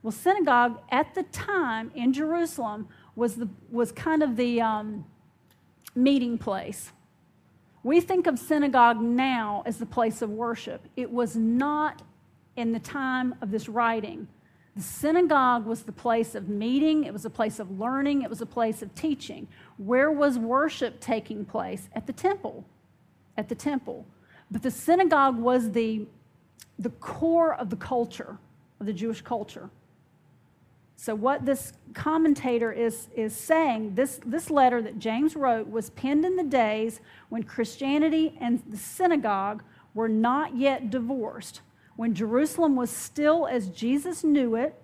[0.02, 5.04] Well, synagogue at the time in Jerusalem was, the, was kind of the um,
[5.94, 6.92] meeting place.
[7.82, 10.86] We think of synagogue now as the place of worship.
[10.96, 12.02] It was not
[12.56, 14.28] in the time of this writing.
[14.76, 18.40] The synagogue was the place of meeting, it was a place of learning, it was
[18.40, 19.48] a place of teaching.
[19.78, 21.88] Where was worship taking place?
[21.92, 22.64] At the temple.
[23.36, 24.06] At the temple.
[24.50, 26.06] But the synagogue was the,
[26.78, 28.38] the core of the culture,
[28.78, 29.70] of the Jewish culture.
[30.96, 36.26] So, what this commentator is, is saying, this, this letter that James wrote was penned
[36.26, 37.00] in the days
[37.30, 39.62] when Christianity and the synagogue
[39.94, 41.62] were not yet divorced
[42.00, 44.74] when Jerusalem was still as Jesus knew it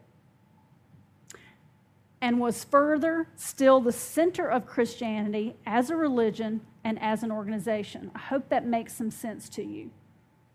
[2.20, 8.10] and was further still the center of Christianity as a religion and as an organization.
[8.14, 9.90] I hope that makes some sense to you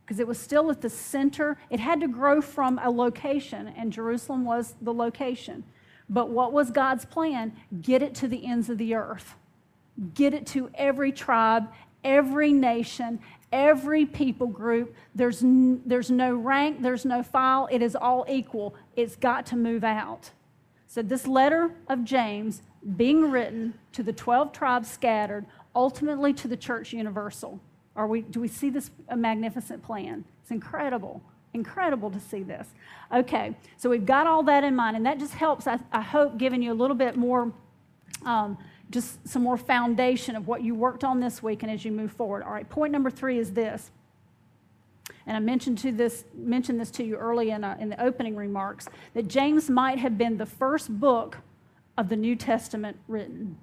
[0.05, 1.57] because it was still at the center.
[1.72, 5.64] It had to grow from a location, and Jerusalem was the location.
[6.09, 7.53] But what was God's plan?
[7.82, 9.34] Get it to the ends of the earth,
[10.14, 11.70] get it to every tribe,
[12.04, 13.20] every nation,
[13.52, 14.95] every people group.
[15.16, 17.68] There's, n- there's no rank, there's no file.
[17.72, 18.76] It is all equal.
[18.95, 20.32] It's got to move out.
[20.88, 22.62] So, this letter of James
[22.97, 25.45] being written to the 12 tribes scattered,
[25.76, 27.60] ultimately to the church universal.
[27.95, 30.26] Are we, do we see this magnificent plan?
[30.41, 31.22] It's incredible.
[31.54, 32.68] Incredible to see this.
[33.14, 36.38] Okay, so we've got all that in mind, and that just helps, I, I hope,
[36.38, 37.52] giving you a little bit more
[38.26, 38.58] um,
[38.92, 42.12] just some more foundation of what you worked on this week and as you move
[42.12, 42.44] forward.
[42.44, 43.92] All right, point number three is this.
[45.26, 48.36] And I mentioned, to this, mentioned this to you early in, uh, in the opening
[48.36, 51.38] remarks that James might have been the first book
[51.98, 53.58] of the New Testament written.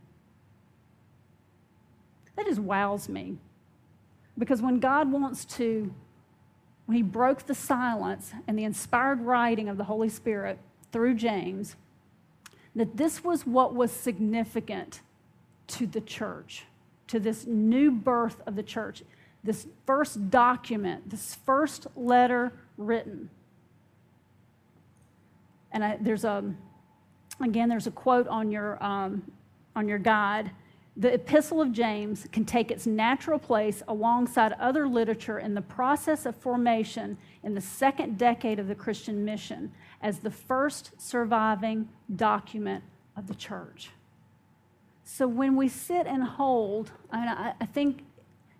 [2.37, 3.39] That just wows me.
[4.37, 5.93] Because when God wants to,
[6.87, 10.59] when He broke the silence and the inspired writing of the Holy Spirit
[10.93, 11.75] through James,
[12.77, 15.01] that this was what was significant
[15.69, 16.65] to the church,
[17.07, 19.03] to this new birth of the church,
[19.45, 23.31] this first document, this first letter written.
[25.73, 26.45] And I, there's a,
[27.41, 29.31] again, there's a quote on your, um,
[29.77, 30.51] on your guide.
[30.97, 36.27] The Epistle of James can take its natural place alongside other literature in the process
[36.27, 39.71] of formation in the second decade of the Christian mission
[40.03, 42.83] as the first surviving document
[43.17, 43.91] of the church.
[45.11, 47.29] So when we sit and hold, I, mean,
[47.61, 48.05] I think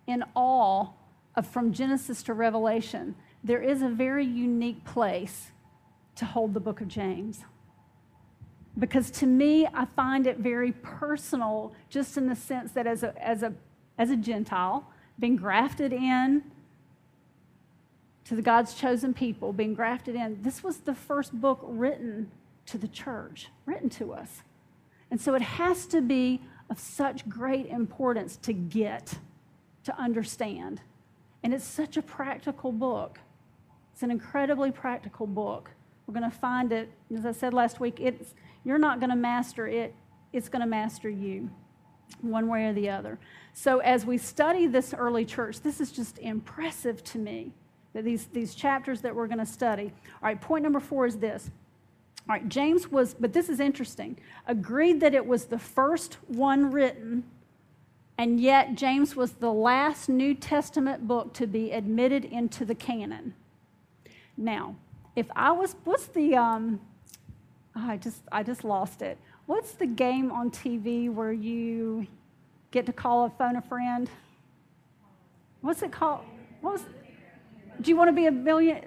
[0.07, 0.87] in awe
[1.35, 5.51] of from Genesis to Revelation, there is a very unique place
[6.15, 7.43] to hold the book of James.
[8.79, 13.13] Because to me, I find it very personal, just in the sense that as a,
[13.23, 13.53] as a,
[13.99, 16.41] as a Gentile, being grafted in
[18.25, 22.31] to the God's chosen people, being grafted in, this was the first book written
[22.65, 24.41] to the church, written to us.
[25.11, 29.15] And so it has to be of such great importance to get,
[29.83, 30.81] to understand.
[31.43, 33.19] And it's such a practical book.
[33.93, 35.71] It's an incredibly practical book.
[36.05, 38.33] We're going to find it, as I said last week, it's,
[38.63, 39.93] you're not going to master it,
[40.33, 41.49] it's going to master you,
[42.21, 43.19] one way or the other.
[43.53, 47.51] So, as we study this early church, this is just impressive to me
[47.93, 49.91] that these, these chapters that we're going to study.
[50.21, 51.51] All right, point number four is this
[52.29, 54.15] all right, James was, but this is interesting,
[54.45, 57.23] agreed that it was the first one written,
[58.19, 63.33] and yet James was the last New Testament book to be admitted into the canon.
[64.37, 64.75] Now,
[65.15, 66.79] if I was, what's the, um,
[67.73, 69.17] I just, I just lost it.
[69.47, 72.05] What's the game on TV where you
[72.69, 74.07] get to call a phone a friend?
[75.61, 76.21] what's it called?
[76.61, 76.83] What was,
[77.81, 78.85] do you want to be a million?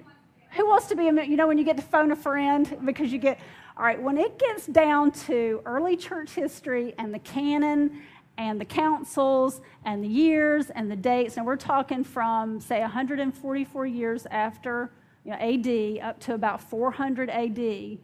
[0.55, 1.23] Who wants to be a?
[1.23, 3.39] You know, when you get to phone a friend because you get,
[3.75, 8.01] all right, when it gets down to early church history and the canon
[8.37, 13.85] and the councils and the years and the dates, and we're talking from, say, 144
[13.87, 14.91] years after
[15.23, 17.97] you know, AD up to about 400 AD,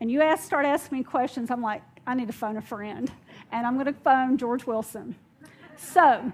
[0.00, 3.10] and you ask, start asking me questions, I'm like, I need to phone a friend.
[3.52, 5.14] And I'm going to phone George Wilson.
[5.76, 6.32] So,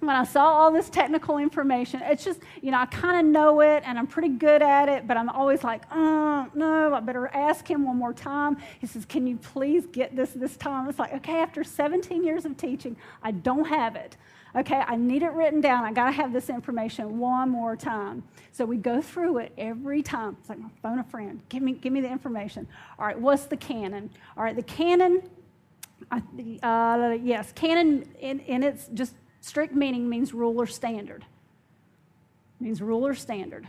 [0.00, 3.60] when I saw all this technical information, it's just, you know, I kind of know
[3.60, 7.28] it and I'm pretty good at it, but I'm always like, oh, no, I better
[7.28, 8.58] ask him one more time.
[8.80, 10.88] He says, Can you please get this this time?
[10.88, 14.16] It's like, okay, after 17 years of teaching, I don't have it.
[14.56, 15.84] Okay, I need it written down.
[15.84, 18.22] I got to have this information one more time.
[18.50, 20.36] So we go through it every time.
[20.40, 21.42] It's like, phone a friend.
[21.48, 22.66] Give me, give me the information.
[22.98, 24.10] All right, what's the canon?
[24.36, 25.22] All right, the canon,
[26.10, 31.24] uh, yes, canon in, in its just strict meaning means rule or standard.
[32.60, 33.68] It means rule or standard.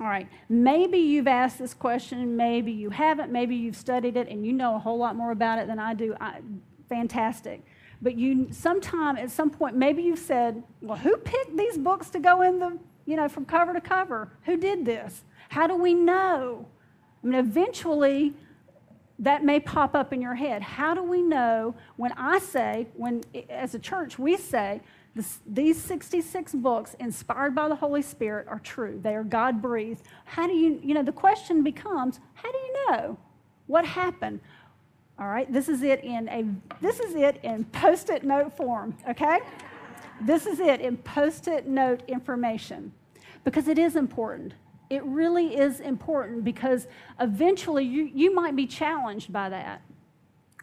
[0.00, 4.46] All right, maybe you've asked this question, maybe you haven't, maybe you've studied it and
[4.46, 6.14] you know a whole lot more about it than I do.
[6.18, 6.40] I,
[6.88, 7.62] fantastic.
[8.00, 12.18] But you sometime at some point, maybe you've said, well, who picked these books to
[12.18, 14.32] go in the, you know, from cover to cover?
[14.46, 15.22] Who did this?
[15.50, 16.66] How do we know?
[17.22, 18.32] I mean, eventually
[19.20, 20.62] that may pop up in your head.
[20.62, 24.80] How do we know when I say, when as a church we say,
[25.14, 28.98] this, these 66 books inspired by the Holy Spirit are true?
[29.02, 30.02] They are God breathed.
[30.24, 33.18] How do you, you know, the question becomes, how do you know?
[33.66, 34.40] What happened?
[35.18, 36.46] All right, this is it in a
[36.80, 39.40] this is it in post-it note form, okay?
[40.22, 42.92] This is it in post-it note information
[43.44, 44.54] because it is important.
[44.90, 46.86] It really is important because
[47.18, 49.82] eventually you, you might be challenged by that.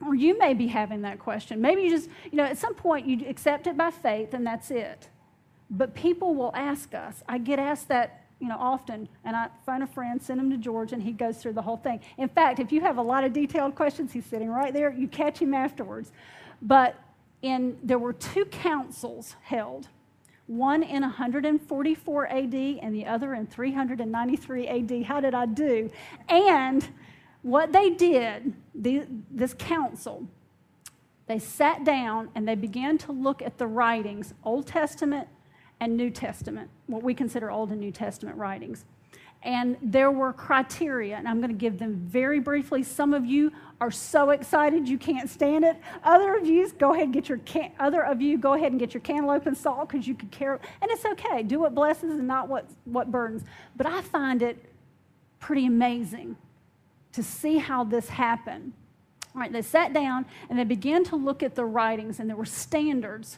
[0.05, 1.59] Or you may be having that question.
[1.59, 4.69] Maybe you just, you know, at some point you accept it by faith and that's
[4.69, 5.09] it.
[5.69, 7.23] But people will ask us.
[7.27, 10.57] I get asked that you know, often, and I phone a friend, send him to
[10.57, 11.99] George, and he goes through the whole thing.
[12.17, 14.91] In fact, if you have a lot of detailed questions, he's sitting right there.
[14.91, 16.11] You catch him afterwards.
[16.61, 16.95] But
[17.41, 19.87] in there were two councils held,
[20.47, 25.03] one in 144 AD and the other in 393 AD.
[25.03, 25.89] How did I do?
[26.29, 26.87] And
[27.41, 30.27] what they did, the, this council,
[31.27, 35.27] they sat down and they began to look at the writings, Old Testament
[35.79, 38.85] and New Testament, what we consider Old and New Testament writings.
[39.43, 42.83] And there were criteria, and I'm going to give them very briefly.
[42.83, 45.77] Some of you are so excited you can't stand it.
[46.03, 48.79] Other of you go ahead and get your can- other of you go ahead and
[48.79, 51.43] get your cantaloupe and salt because you could care, and it's okay.
[51.43, 53.43] Do what blesses and not what what burdens.
[53.75, 54.57] But I find it
[55.39, 56.35] pretty amazing
[57.13, 58.73] to see how this happened.
[59.35, 62.37] All right, they sat down and they began to look at the writings, and there
[62.37, 63.37] were standards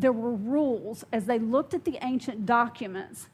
[0.00, 3.28] there were rules as they looked at the ancient documents.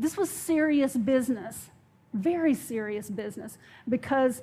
[0.00, 1.68] This was serious business,
[2.14, 4.40] very serious business, because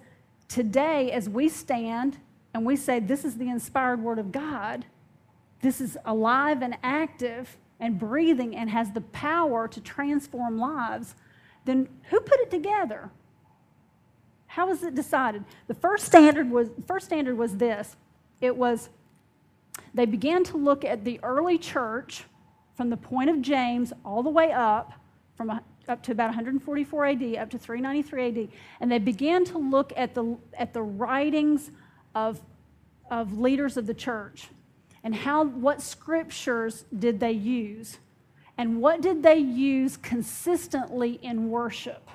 [0.47, 2.19] today, as we stand
[2.53, 4.85] and we say, This is the inspired word of God,
[5.63, 11.15] this is alive and active and breathing and has the power to transform lives,
[11.65, 13.09] then who put it together?
[14.45, 15.43] How was it decided?
[15.65, 17.95] The first standard was, first standard was this
[18.41, 18.89] it was
[19.95, 22.25] they began to look at the early church
[22.75, 24.93] from the point of James all the way up,
[25.37, 28.49] from a, up to about 144 AD, up to 393 AD,
[28.81, 31.71] and they began to look at the, at the writings
[32.15, 32.41] of,
[33.09, 34.49] of leaders of the church
[35.03, 37.99] and how, what scriptures did they use
[38.57, 42.09] and what did they use consistently in worship.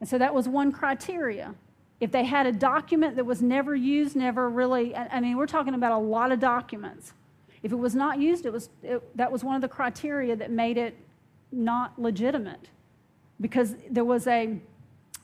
[0.00, 1.54] And so that was one criteria
[2.00, 5.74] if they had a document that was never used, never really, I mean, we're talking
[5.74, 7.14] about a lot of documents.
[7.62, 10.50] If it was not used, it was, it, that was one of the criteria that
[10.50, 10.96] made it
[11.56, 12.68] not legitimate.
[13.40, 14.58] Because there was a,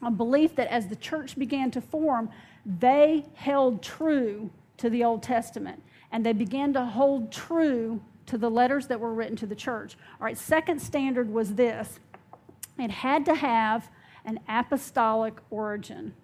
[0.03, 2.31] a belief that as the church began to form,
[2.65, 8.51] they held true to the Old Testament and they began to hold true to the
[8.51, 9.97] letters that were written to the church.
[10.21, 11.99] All right, second standard was this
[12.79, 13.91] it had to have
[14.25, 16.15] an apostolic origin.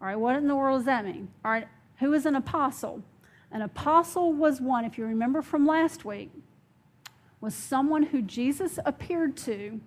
[0.00, 1.28] All right, what in the world does that mean?
[1.44, 3.02] All right, who is an apostle?
[3.52, 6.30] An apostle was one, if you remember from last week,
[7.40, 9.80] was someone who Jesus appeared to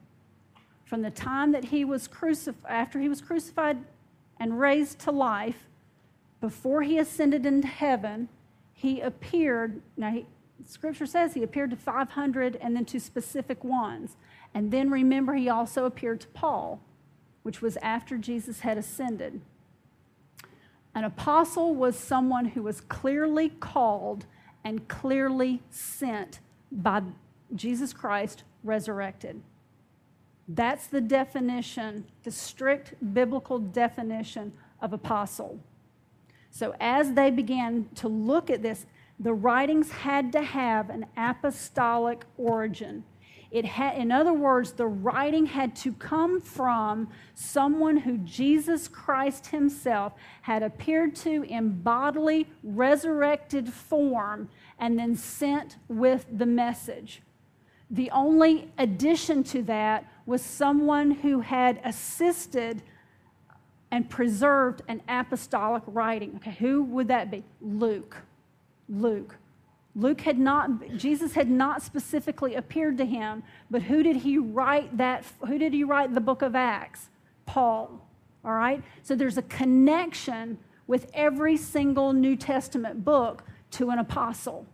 [0.85, 3.77] from the time that he was crucified, after he was crucified
[4.39, 5.67] and raised to life,
[6.41, 8.29] before he ascended into heaven,
[8.73, 9.81] he appeared.
[9.95, 10.25] Now, he,
[10.65, 14.17] Scripture says he appeared to 500 and then to specific ones.
[14.53, 16.81] And then remember, he also appeared to Paul,
[17.43, 19.41] which was after Jesus had ascended.
[20.95, 24.25] An apostle was someone who was clearly called
[24.63, 26.39] and clearly sent
[26.71, 27.01] by,
[27.55, 29.41] Jesus Christ resurrected.
[30.47, 35.59] That's the definition, the strict biblical definition of apostle.
[36.51, 38.85] So as they began to look at this,
[39.19, 43.03] the writings had to have an apostolic origin.
[43.51, 49.47] It had, in other words, the writing had to come from someone who Jesus Christ
[49.47, 54.49] himself had appeared to in bodily, resurrected form
[54.79, 57.21] and then sent with the message.
[57.93, 62.81] The only addition to that was someone who had assisted
[63.91, 66.33] and preserved an apostolic writing.
[66.37, 67.43] Okay, who would that be?
[67.61, 68.17] Luke.
[68.89, 69.35] Luke.
[69.95, 74.97] Luke had not, Jesus had not specifically appeared to him, but who did he write
[74.97, 77.09] that, who did he write the book of Acts?
[77.45, 78.01] Paul.
[78.43, 78.83] All right?
[79.03, 84.65] So there's a connection with every single New Testament book to an apostle.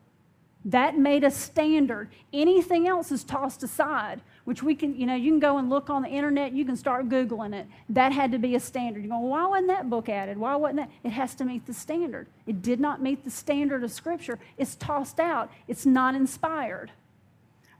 [0.65, 2.09] That made a standard.
[2.33, 5.89] Anything else is tossed aside, which we can, you know, you can go and look
[5.89, 7.65] on the internet, you can start Googling it.
[7.87, 9.03] That had to be a standard.
[9.03, 10.37] You go, why wasn't that book added?
[10.37, 10.91] Why wasn't that?
[11.03, 12.27] It has to meet the standard.
[12.45, 14.37] It did not meet the standard of Scripture.
[14.57, 16.91] It's tossed out, it's not inspired.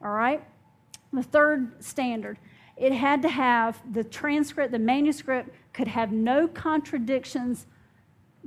[0.01, 0.41] All right?
[1.11, 2.38] The third standard
[2.80, 7.67] it had to have the transcript, the manuscript could have no contradictions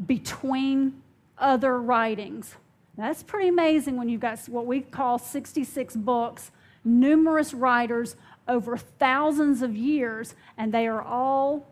[0.06, 1.02] between
[1.36, 2.56] other writings.
[2.96, 6.50] That's pretty amazing when you've got what we call 66 books,
[6.84, 8.16] numerous writers
[8.48, 11.66] over thousands of years, and they are all,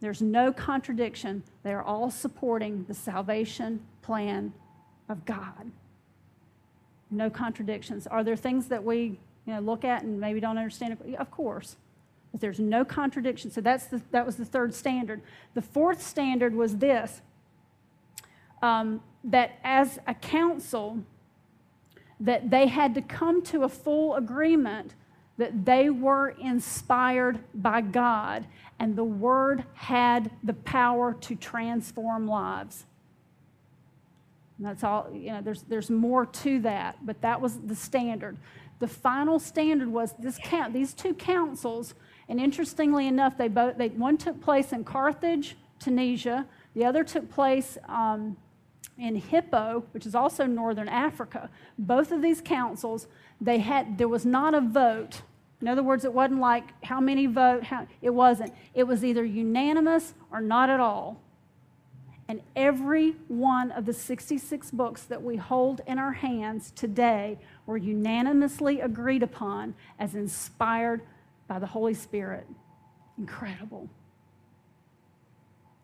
[0.00, 1.42] there's no contradiction.
[1.62, 4.52] They are all supporting the salvation plan
[5.08, 5.70] of God.
[7.10, 8.06] No contradictions.
[8.06, 10.96] Are there things that we you know, look at and maybe don't understand?
[11.18, 11.76] Of course.
[12.32, 13.50] But there's no contradiction.
[13.50, 15.20] So that's the, that was the third standard.
[15.54, 17.20] The fourth standard was this
[18.62, 20.98] um, that as a council,
[22.18, 24.94] that they had to come to a full agreement
[25.38, 28.46] that they were inspired by God
[28.78, 32.84] and the word had the power to transform lives.
[34.58, 38.36] And that's all, you know, there's, there's more to that, but that was the standard.
[38.80, 41.94] The final standard was this count, these two councils,
[42.28, 47.30] and interestingly enough, they both, they, one took place in Carthage, Tunisia, the other took
[47.30, 48.36] place um,
[48.98, 53.06] in Hippo, which is also northern Africa, both of these councils,
[53.40, 55.22] they had there was not a vote.
[55.60, 58.52] In other words, it wasn't like how many vote, how, it wasn't.
[58.74, 61.20] It was either unanimous or not at all.
[62.28, 67.76] And every one of the 66 books that we hold in our hands today were
[67.76, 71.02] unanimously agreed upon as inspired
[71.48, 72.46] by the Holy Spirit.
[73.18, 73.88] Incredible.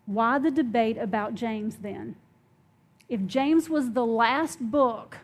[0.07, 2.15] Why the debate about James then?
[3.09, 5.19] If James was the last book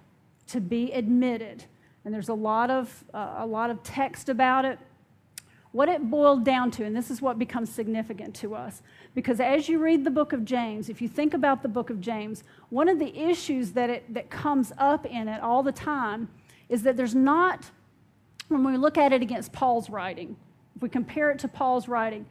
[0.48, 1.64] to be admitted,
[2.04, 4.78] and there's a lot of, uh, a lot of text about it,
[5.72, 8.82] what it boiled down to, and this is what becomes significant to us,
[9.14, 12.00] because as you read the book of James, if you think about the book of
[12.00, 16.28] James, one of the issues that, it, that comes up in it all the time
[16.68, 17.70] is that there's not,
[18.48, 20.36] when we look at it against Paul's writing,
[20.76, 22.26] if we compare it to Paul's writing,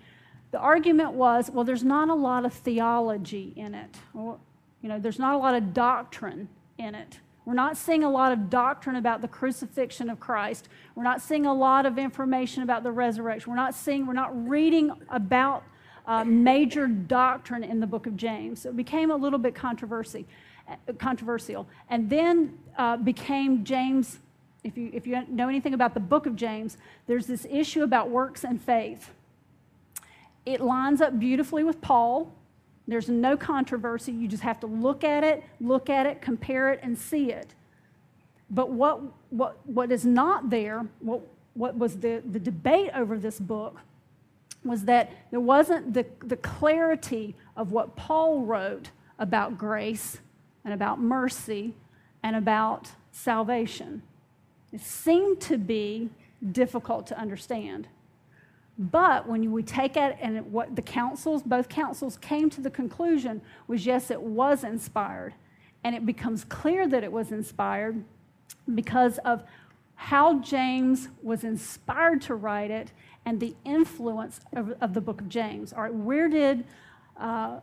[0.52, 3.98] the argument was, well, there's not a lot of theology in it.
[4.14, 4.40] Well,
[4.82, 7.20] you know, there's not a lot of doctrine in it.
[7.46, 10.70] We're not seeing a lot of doctrine about the crucifixion of Christ.
[10.96, 13.50] We're not seeing a lot of information about the resurrection.
[13.52, 15.64] We're not seeing, we're not reading about
[16.06, 18.62] uh, major doctrine in the book of James.
[18.62, 20.26] So it became a little bit controversy,
[20.68, 21.68] uh, controversial.
[21.90, 24.20] And then uh, became James,
[24.64, 26.78] if you, if you know anything about the book of James,
[27.08, 29.12] there's this issue about works and faith.
[30.46, 32.32] It lines up beautifully with Paul
[32.88, 34.12] there's no controversy.
[34.12, 37.54] You just have to look at it, look at it, compare it, and see it.
[38.50, 41.22] But what, what, what is not there, what,
[41.54, 43.80] what was the, the debate over this book,
[44.64, 50.20] was that there wasn't the, the clarity of what Paul wrote about grace
[50.64, 51.74] and about mercy
[52.24, 54.04] and about salvation.
[54.72, 56.10] It seemed to be
[56.52, 57.88] difficult to understand.
[58.82, 63.42] But when we take it and what the councils, both councils came to the conclusion
[63.68, 65.36] was yes, it was inspired.
[65.84, 68.04] And it becomes clear that it was inspired
[68.74, 69.44] because of
[69.94, 72.92] how James was inspired to write it
[73.24, 75.74] and the influence of, of the book of James.
[75.74, 76.66] All right, where did,
[77.18, 77.60] uh,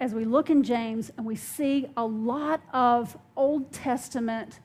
[0.00, 4.60] as we look in James and we see a lot of Old Testament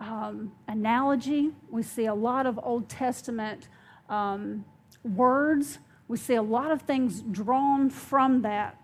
[0.00, 3.68] um, analogy, we see a lot of Old Testament
[4.08, 4.64] um,
[5.04, 5.78] words.
[6.08, 8.78] We see a lot of things drawn from that.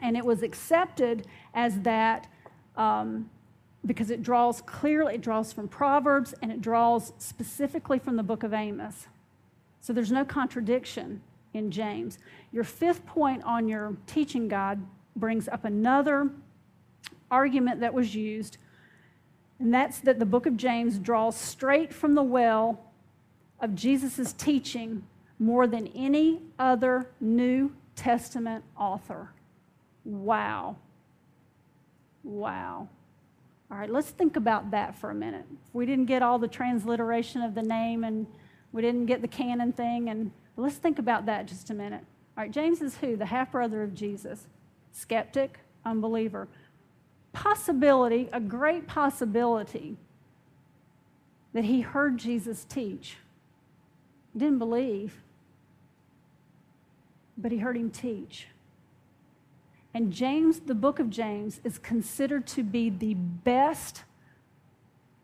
[0.00, 2.26] And it was accepted as that
[2.76, 3.30] um,
[3.84, 8.42] because it draws clearly, it draws from Proverbs and it draws specifically from the book
[8.42, 9.06] of Amos.
[9.80, 11.22] So there's no contradiction
[11.54, 12.18] in James.
[12.52, 14.80] Your fifth point on your teaching guide
[15.16, 16.30] brings up another
[17.30, 18.58] argument that was used,
[19.58, 22.80] and that's that the book of James draws straight from the well
[23.60, 25.04] of Jesus' teaching
[25.40, 29.30] more than any other New Testament author.
[30.04, 30.76] Wow.
[32.22, 32.88] Wow.
[33.70, 35.46] All right, let's think about that for a minute.
[35.72, 38.26] We didn't get all the transliteration of the name and
[38.72, 42.04] we didn't get the canon thing, and let's think about that just a minute.
[42.36, 43.16] All right, James is who?
[43.16, 44.46] The half brother of Jesus.
[44.92, 46.46] Skeptic, unbeliever.
[47.32, 49.96] Possibility, a great possibility
[51.52, 53.16] that he heard Jesus teach.
[54.36, 55.20] Didn't believe,
[57.40, 58.48] but he heard him teach.
[59.92, 64.04] And James, the book of James, is considered to be the best,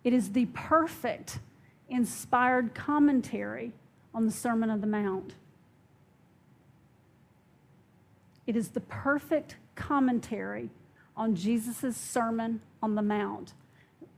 [0.03, 1.39] it is the perfect
[1.89, 3.73] inspired commentary
[4.15, 5.35] on the Sermon on the Mount.
[8.47, 10.71] It is the perfect commentary
[11.17, 13.55] on Jesus' Sermon on the Mount.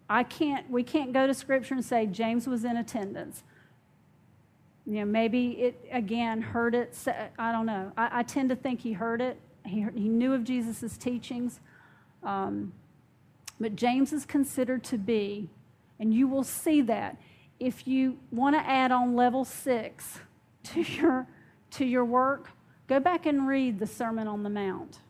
[0.08, 3.42] I can't, we can't go to Scripture and say James was in attendance.
[4.88, 6.96] You know, maybe it, again, heard it.
[7.38, 7.92] I don't know.
[7.98, 9.38] I, I tend to think he heard it.
[9.66, 11.60] He, he knew of Jesus' teachings.
[12.22, 12.72] Um,
[13.60, 15.50] but James is considered to be,
[16.00, 17.20] and you will see that
[17.60, 20.20] if you want to add on level six
[20.62, 21.26] to your,
[21.72, 22.48] to your work,
[22.86, 25.00] go back and read the Sermon on the Mount,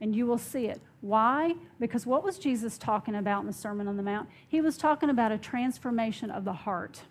[0.00, 0.80] and you will see it.
[1.00, 1.56] Why?
[1.80, 4.28] Because what was Jesus talking about in the Sermon on the Mount?
[4.46, 7.02] He was talking about a transformation of the heart.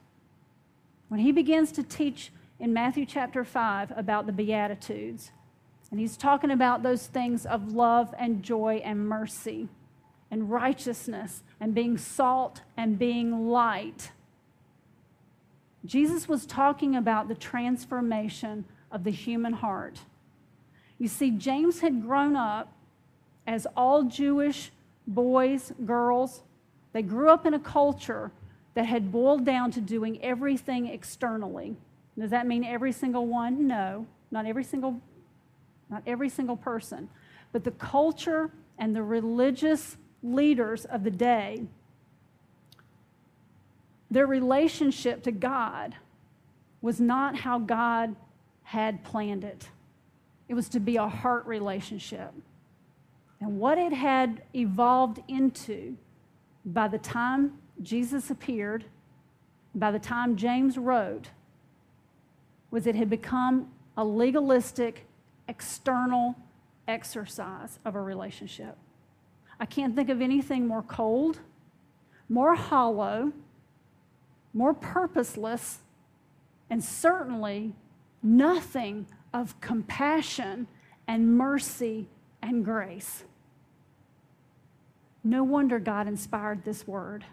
[1.10, 5.32] When he begins to teach in Matthew chapter 5 about the Beatitudes,
[5.90, 9.70] and he's talking about those things of love and joy and mercy
[10.30, 14.12] and righteousness and being salt and being light.
[15.86, 20.00] Jesus was talking about the transformation of the human heart.
[20.98, 22.74] You see, James had grown up
[23.46, 24.72] as all Jewish
[25.06, 26.44] boys, girls.
[26.92, 28.32] They grew up in a culture
[28.78, 31.76] that had boiled down to doing everything externally.
[32.16, 33.66] Does that mean every single one?
[33.66, 35.02] No, not every single
[35.90, 37.10] not every single person.
[37.52, 41.64] But the culture and the religious leaders of the day,
[44.12, 45.96] their relationship to God
[46.80, 48.16] was not how God
[48.62, 49.70] had planned it.
[50.50, 52.32] It was to be a heart relationship.
[53.42, 55.98] And what it had evolved into
[56.64, 58.86] by the time Jesus appeared,
[59.76, 61.30] by the time James wrote,
[62.72, 65.06] was it had become a legalistic,
[65.48, 66.36] external
[66.88, 68.78] exercise of a relationship.
[69.60, 71.40] I can't think of anything more cold,
[72.30, 73.32] more hollow,
[74.54, 75.80] more purposeless,
[76.70, 77.74] and certainly
[78.22, 80.68] nothing of compassion
[81.08, 82.08] and mercy
[82.42, 83.24] and grace.
[85.24, 87.26] No wonder God inspired this word.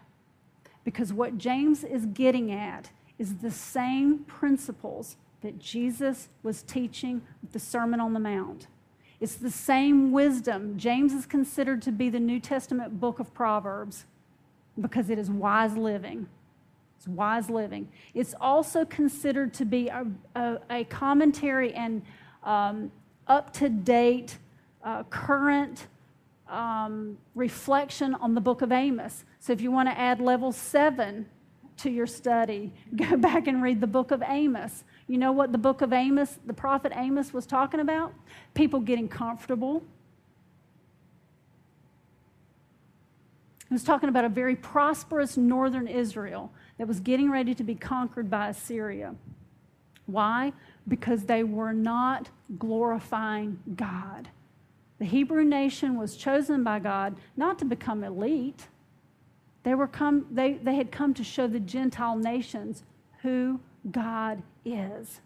[0.85, 7.51] Because what James is getting at is the same principles that Jesus was teaching with
[7.51, 8.67] the Sermon on the Mount.
[9.19, 10.77] It's the same wisdom.
[10.77, 14.05] James is considered to be the New Testament book of Proverbs
[14.79, 16.27] because it is wise living.
[16.97, 17.89] It's wise living.
[18.13, 20.05] It's also considered to be a,
[20.35, 22.01] a, a commentary and
[22.43, 22.91] um,
[23.27, 24.37] up to date
[24.83, 25.87] uh, current
[26.49, 29.23] um, reflection on the book of Amos.
[29.45, 31.27] So if you want to add level seven
[31.77, 34.83] to your study, go back and read the book of Amos.
[35.05, 38.11] You know what the book of Amos, the prophet Amos, was talking about?
[38.55, 39.83] People getting comfortable.
[43.69, 47.75] He was talking about a very prosperous northern Israel that was getting ready to be
[47.75, 49.13] conquered by Assyria.
[50.07, 50.53] Why?
[50.87, 54.27] Because they were not glorifying God.
[54.97, 58.69] The Hebrew nation was chosen by God not to become elite.
[59.65, 62.83] They, were come, they, they had come to show the Gentile nations
[63.23, 63.59] who
[63.89, 65.19] God is.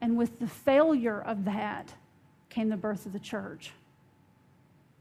[0.00, 1.92] And with the failure of that
[2.48, 3.72] came the birth of the church.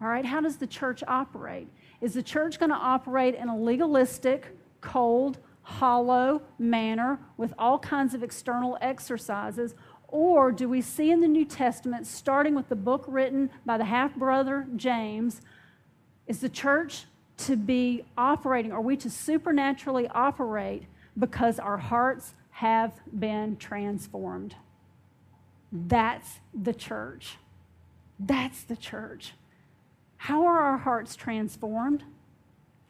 [0.02, 1.70] All right, how does the church operate?
[2.02, 8.14] Is the church going to operate in a legalistic, cold, hollow manner with all kinds
[8.14, 9.76] of external exercises?
[10.10, 13.86] Or do we see in the New Testament, starting with the book written by the
[13.86, 15.40] half brother James,
[16.28, 17.06] is the church
[17.48, 20.84] to be operating, are we to supernaturally operate
[21.18, 24.56] because our hearts have been transformed?
[25.72, 27.38] That's the church.
[28.20, 29.34] That's the church.
[30.18, 32.04] How are our hearts transformed?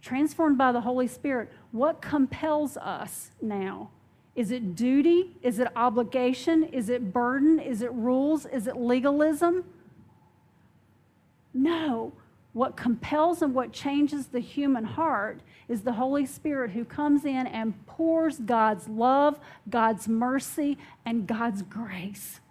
[0.01, 3.89] transformed by the Holy Spirit, what compels us now?
[4.35, 5.37] Is it duty?
[5.41, 6.63] Is it obligation?
[6.63, 7.59] Is it burden?
[7.59, 8.45] Is it rules?
[8.45, 9.63] Is it legalism?
[11.53, 12.13] No.
[12.53, 15.39] What compels and what changes the human heart
[15.69, 19.39] is the Holy Spirit who comes in and pours God's love,
[19.69, 22.41] God's mercy, and God's grace.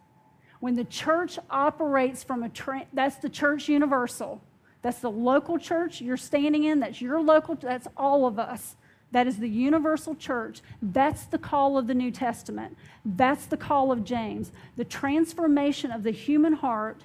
[0.60, 4.42] When the church operates from a tra- that's the church universal.
[4.82, 8.76] That's the local church you're standing in, that's your local that's all of us.
[9.12, 10.60] That is the universal church.
[10.80, 12.76] That's the call of the New Testament.
[13.04, 14.52] That's the call of James.
[14.76, 17.02] The transformation of the human heart,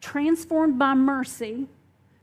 [0.00, 1.68] transformed by mercy,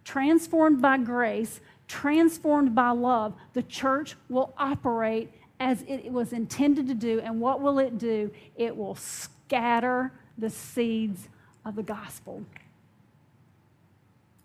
[0.03, 6.93] transformed by grace, transformed by love, the church will operate as it was intended to
[6.93, 7.19] do.
[7.21, 8.31] And what will it do?
[8.55, 11.29] It will scatter the seeds
[11.65, 12.43] of the gospel.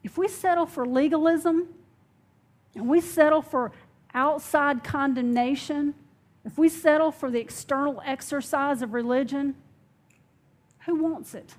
[0.04, 1.68] If we settle for legalism
[2.74, 3.72] and we settle for
[4.14, 5.94] outside condemnation,
[6.44, 9.54] if we settle for the external exercise of religion,
[10.86, 11.56] who wants it?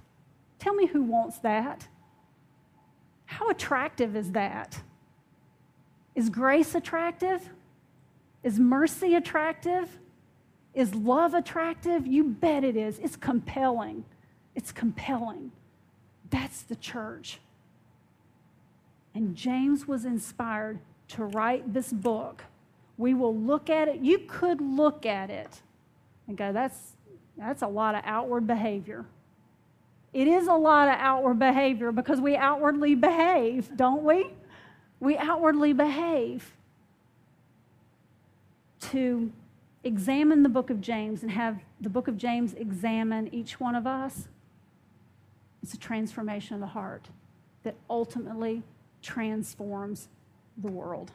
[0.58, 1.88] Tell me who wants that.
[3.30, 4.82] How attractive is that?
[6.16, 7.48] Is grace attractive?
[8.42, 10.00] Is mercy attractive?
[10.74, 12.08] Is love attractive?
[12.08, 12.98] You bet it is.
[12.98, 14.04] It's compelling.
[14.56, 15.52] It's compelling.
[16.32, 17.40] That's the church.
[19.14, 22.44] And James was inspired to write this book.
[22.98, 24.00] We will look at it.
[24.00, 25.62] You could look at it
[26.28, 26.94] and go, that's,
[27.38, 29.06] that's a lot of outward behavior.
[30.14, 34.28] It is a lot of outward behavior because we outwardly behave, don't we?
[35.00, 36.54] We outwardly behave.
[38.92, 39.32] To
[39.84, 43.86] examine the book of James and have the book of James examine each one of
[43.86, 44.28] us,
[45.62, 47.10] it's a transformation of the heart
[47.64, 48.64] that ultimately
[49.02, 50.08] transforms
[50.58, 51.12] the world.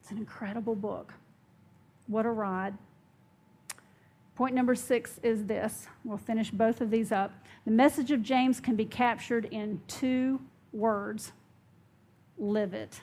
[0.00, 1.14] It's an incredible book.
[2.06, 2.74] What a ride.
[4.38, 5.88] Point number six is this.
[6.04, 7.32] We'll finish both of these up.
[7.64, 10.40] The message of James can be captured in two
[10.72, 11.32] words
[12.38, 13.00] live it.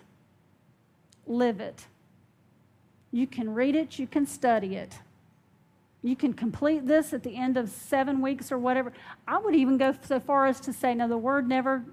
[1.27, 1.88] Live it.
[3.11, 4.99] You can read it, you can study it.
[6.01, 8.93] You can complete this at the end of seven weeks or whatever.
[9.27, 11.83] I would even go so far as to say, now the word never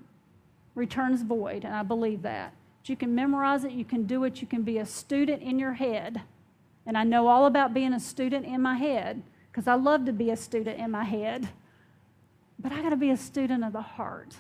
[0.77, 2.55] returns void, and I believe that.
[2.81, 5.59] But you can memorize it, you can do it, you can be a student in
[5.59, 6.23] your head.
[6.87, 10.13] And I know all about being a student in my head because I love to
[10.13, 11.51] be a student in my head.
[12.59, 14.35] But I got to be a student of the heart.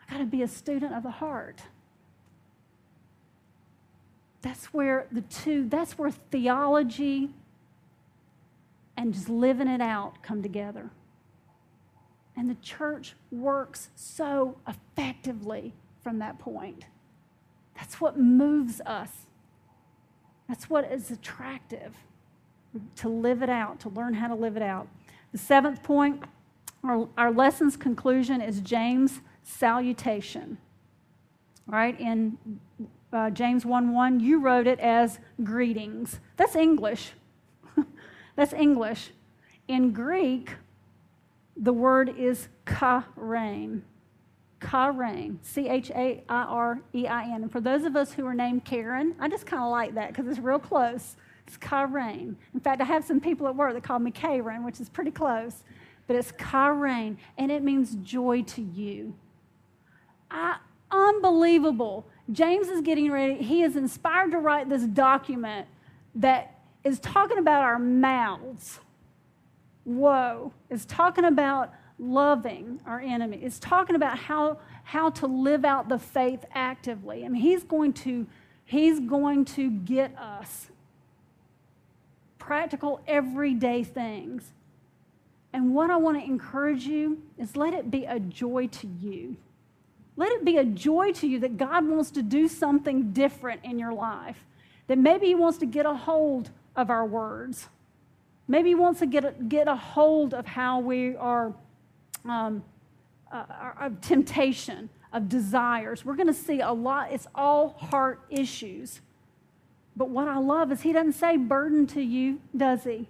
[0.00, 1.60] I got to be a student of the heart.
[4.40, 7.30] That's where the two, that's where theology
[8.96, 10.90] and just living it out come together.
[12.36, 16.86] And the church works so effectively from that point.
[17.76, 19.10] That's what moves us.
[20.48, 21.94] That's what is attractive
[22.96, 24.88] to live it out, to learn how to live it out.
[25.32, 26.22] The seventh point,
[26.84, 30.58] our, our lesson's conclusion is James' salutation.
[31.68, 32.38] All right, in
[33.12, 36.20] uh, James 1 1, you wrote it as greetings.
[36.36, 37.12] That's English.
[38.36, 39.10] That's English.
[39.68, 40.54] In Greek,
[41.56, 43.82] the word is chairein.
[44.60, 47.42] Chairein, C H A I R E I N.
[47.42, 50.08] And for those of us who are named Karen, I just kind of like that
[50.08, 51.16] because it's real close.
[51.56, 52.36] It's.
[52.54, 55.10] In fact, I have some people at work that call me Karen, which is pretty
[55.10, 55.62] close.
[56.06, 59.14] But it's chairein, and it means joy to you.
[60.30, 60.56] I,
[60.90, 62.06] unbelievable.
[62.32, 63.36] James is getting ready.
[63.36, 65.66] He is inspired to write this document
[66.16, 68.80] that is talking about our mouths.
[69.84, 70.52] Whoa.
[70.68, 73.38] It's talking about loving our enemy.
[73.42, 77.24] It's talking about how, how to live out the faith actively.
[77.24, 78.26] I mean, he's going to,
[78.64, 80.70] he's going to get us
[82.50, 84.50] practical, everyday things.
[85.52, 89.36] And what I want to encourage you is let it be a joy to you.
[90.16, 93.78] Let it be a joy to you that God wants to do something different in
[93.78, 94.44] your life.
[94.88, 97.68] That maybe He wants to get a hold of our words.
[98.48, 101.54] Maybe He wants to get a, get a hold of how we are,
[102.24, 102.64] um,
[103.30, 103.44] uh,
[103.80, 106.04] of temptation, of desires.
[106.04, 109.02] We're going to see a lot, it's all heart issues.
[109.96, 113.08] But what I love is he doesn't say burden to you, does he?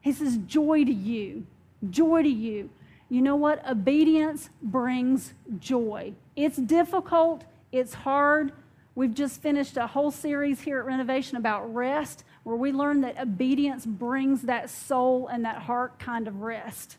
[0.00, 1.46] He says joy to you.
[1.90, 2.70] Joy to you.
[3.08, 3.66] You know what?
[3.68, 6.12] Obedience brings joy.
[6.34, 8.52] It's difficult, it's hard.
[8.94, 13.20] We've just finished a whole series here at Renovation about rest, where we learn that
[13.20, 16.96] obedience brings that soul and that heart kind of rest.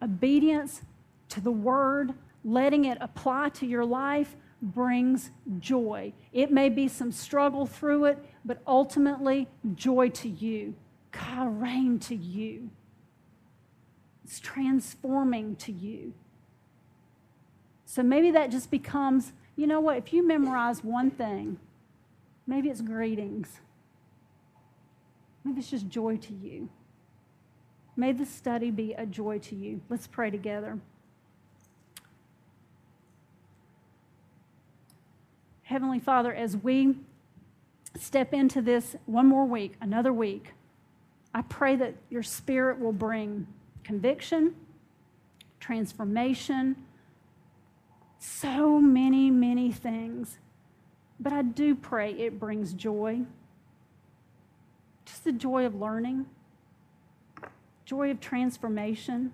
[0.00, 0.82] Obedience
[1.30, 6.12] to the word, letting it apply to your life brings joy.
[6.32, 10.74] It may be some struggle through it, but ultimately, joy to you.
[11.10, 12.70] God, to you.
[14.24, 16.14] It's transforming to you.
[17.84, 21.58] So maybe that just becomes, you know what, if you memorize one thing,
[22.46, 23.60] maybe it's greetings.
[25.44, 26.70] Maybe it's just joy to you.
[27.96, 29.82] May the study be a joy to you.
[29.90, 30.78] Let's pray together.
[35.62, 36.96] Heavenly Father, as we
[37.98, 40.52] step into this one more week, another week,
[41.34, 43.46] I pray that your spirit will bring
[43.84, 44.54] conviction,
[45.60, 46.76] transformation,
[48.18, 50.38] so many, many things.
[51.18, 53.22] But I do pray it brings joy.
[55.04, 56.26] Just the joy of learning,
[57.84, 59.32] joy of transformation,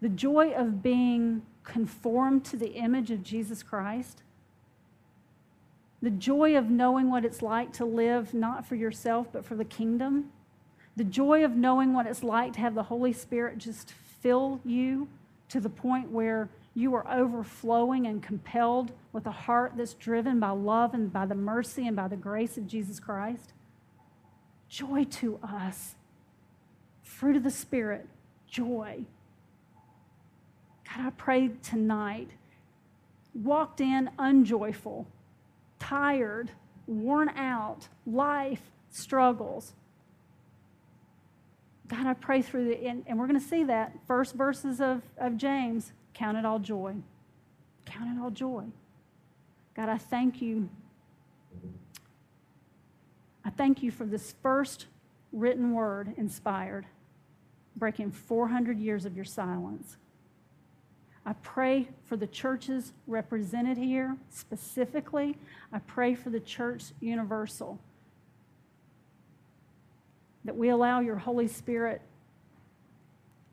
[0.00, 4.22] the joy of being conformed to the image of Jesus Christ,
[6.00, 9.64] the joy of knowing what it's like to live not for yourself, but for the
[9.64, 10.30] kingdom,
[10.96, 15.08] the joy of knowing what it's like to have the Holy Spirit just fill you
[15.48, 20.50] to the point where you are overflowing and compelled with a heart that's driven by
[20.50, 23.52] love and by the mercy and by the grace of Jesus Christ.
[24.68, 25.94] Joy to us.
[27.02, 28.08] Fruit of the Spirit,
[28.48, 29.04] joy.
[30.94, 32.28] God, I pray tonight,
[33.34, 35.06] walked in unjoyful,
[35.78, 36.50] tired,
[36.86, 39.72] worn out, life struggles.
[41.88, 45.02] God, I pray through the, and, and we're going to see that first verses of,
[45.18, 46.94] of James count it all joy.
[47.86, 48.64] Count it all joy.
[49.74, 50.68] God, I thank you.
[53.44, 54.86] I thank you for this first
[55.32, 56.86] written word inspired,
[57.76, 59.96] breaking 400 years of your silence.
[61.24, 65.36] I pray for the churches represented here specifically.
[65.72, 67.78] I pray for the church universal.
[70.44, 72.02] That we allow your Holy Spirit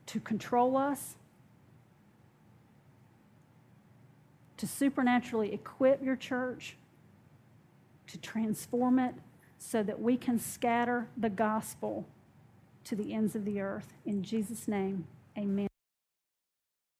[0.08, 1.16] to control us,
[4.58, 6.76] to supernaturally equip your church,
[8.08, 9.14] to transform it
[9.60, 12.08] so that we can scatter the gospel
[12.86, 13.94] to the ends of the earth.
[14.06, 15.06] In Jesus' name,
[15.38, 15.69] amen.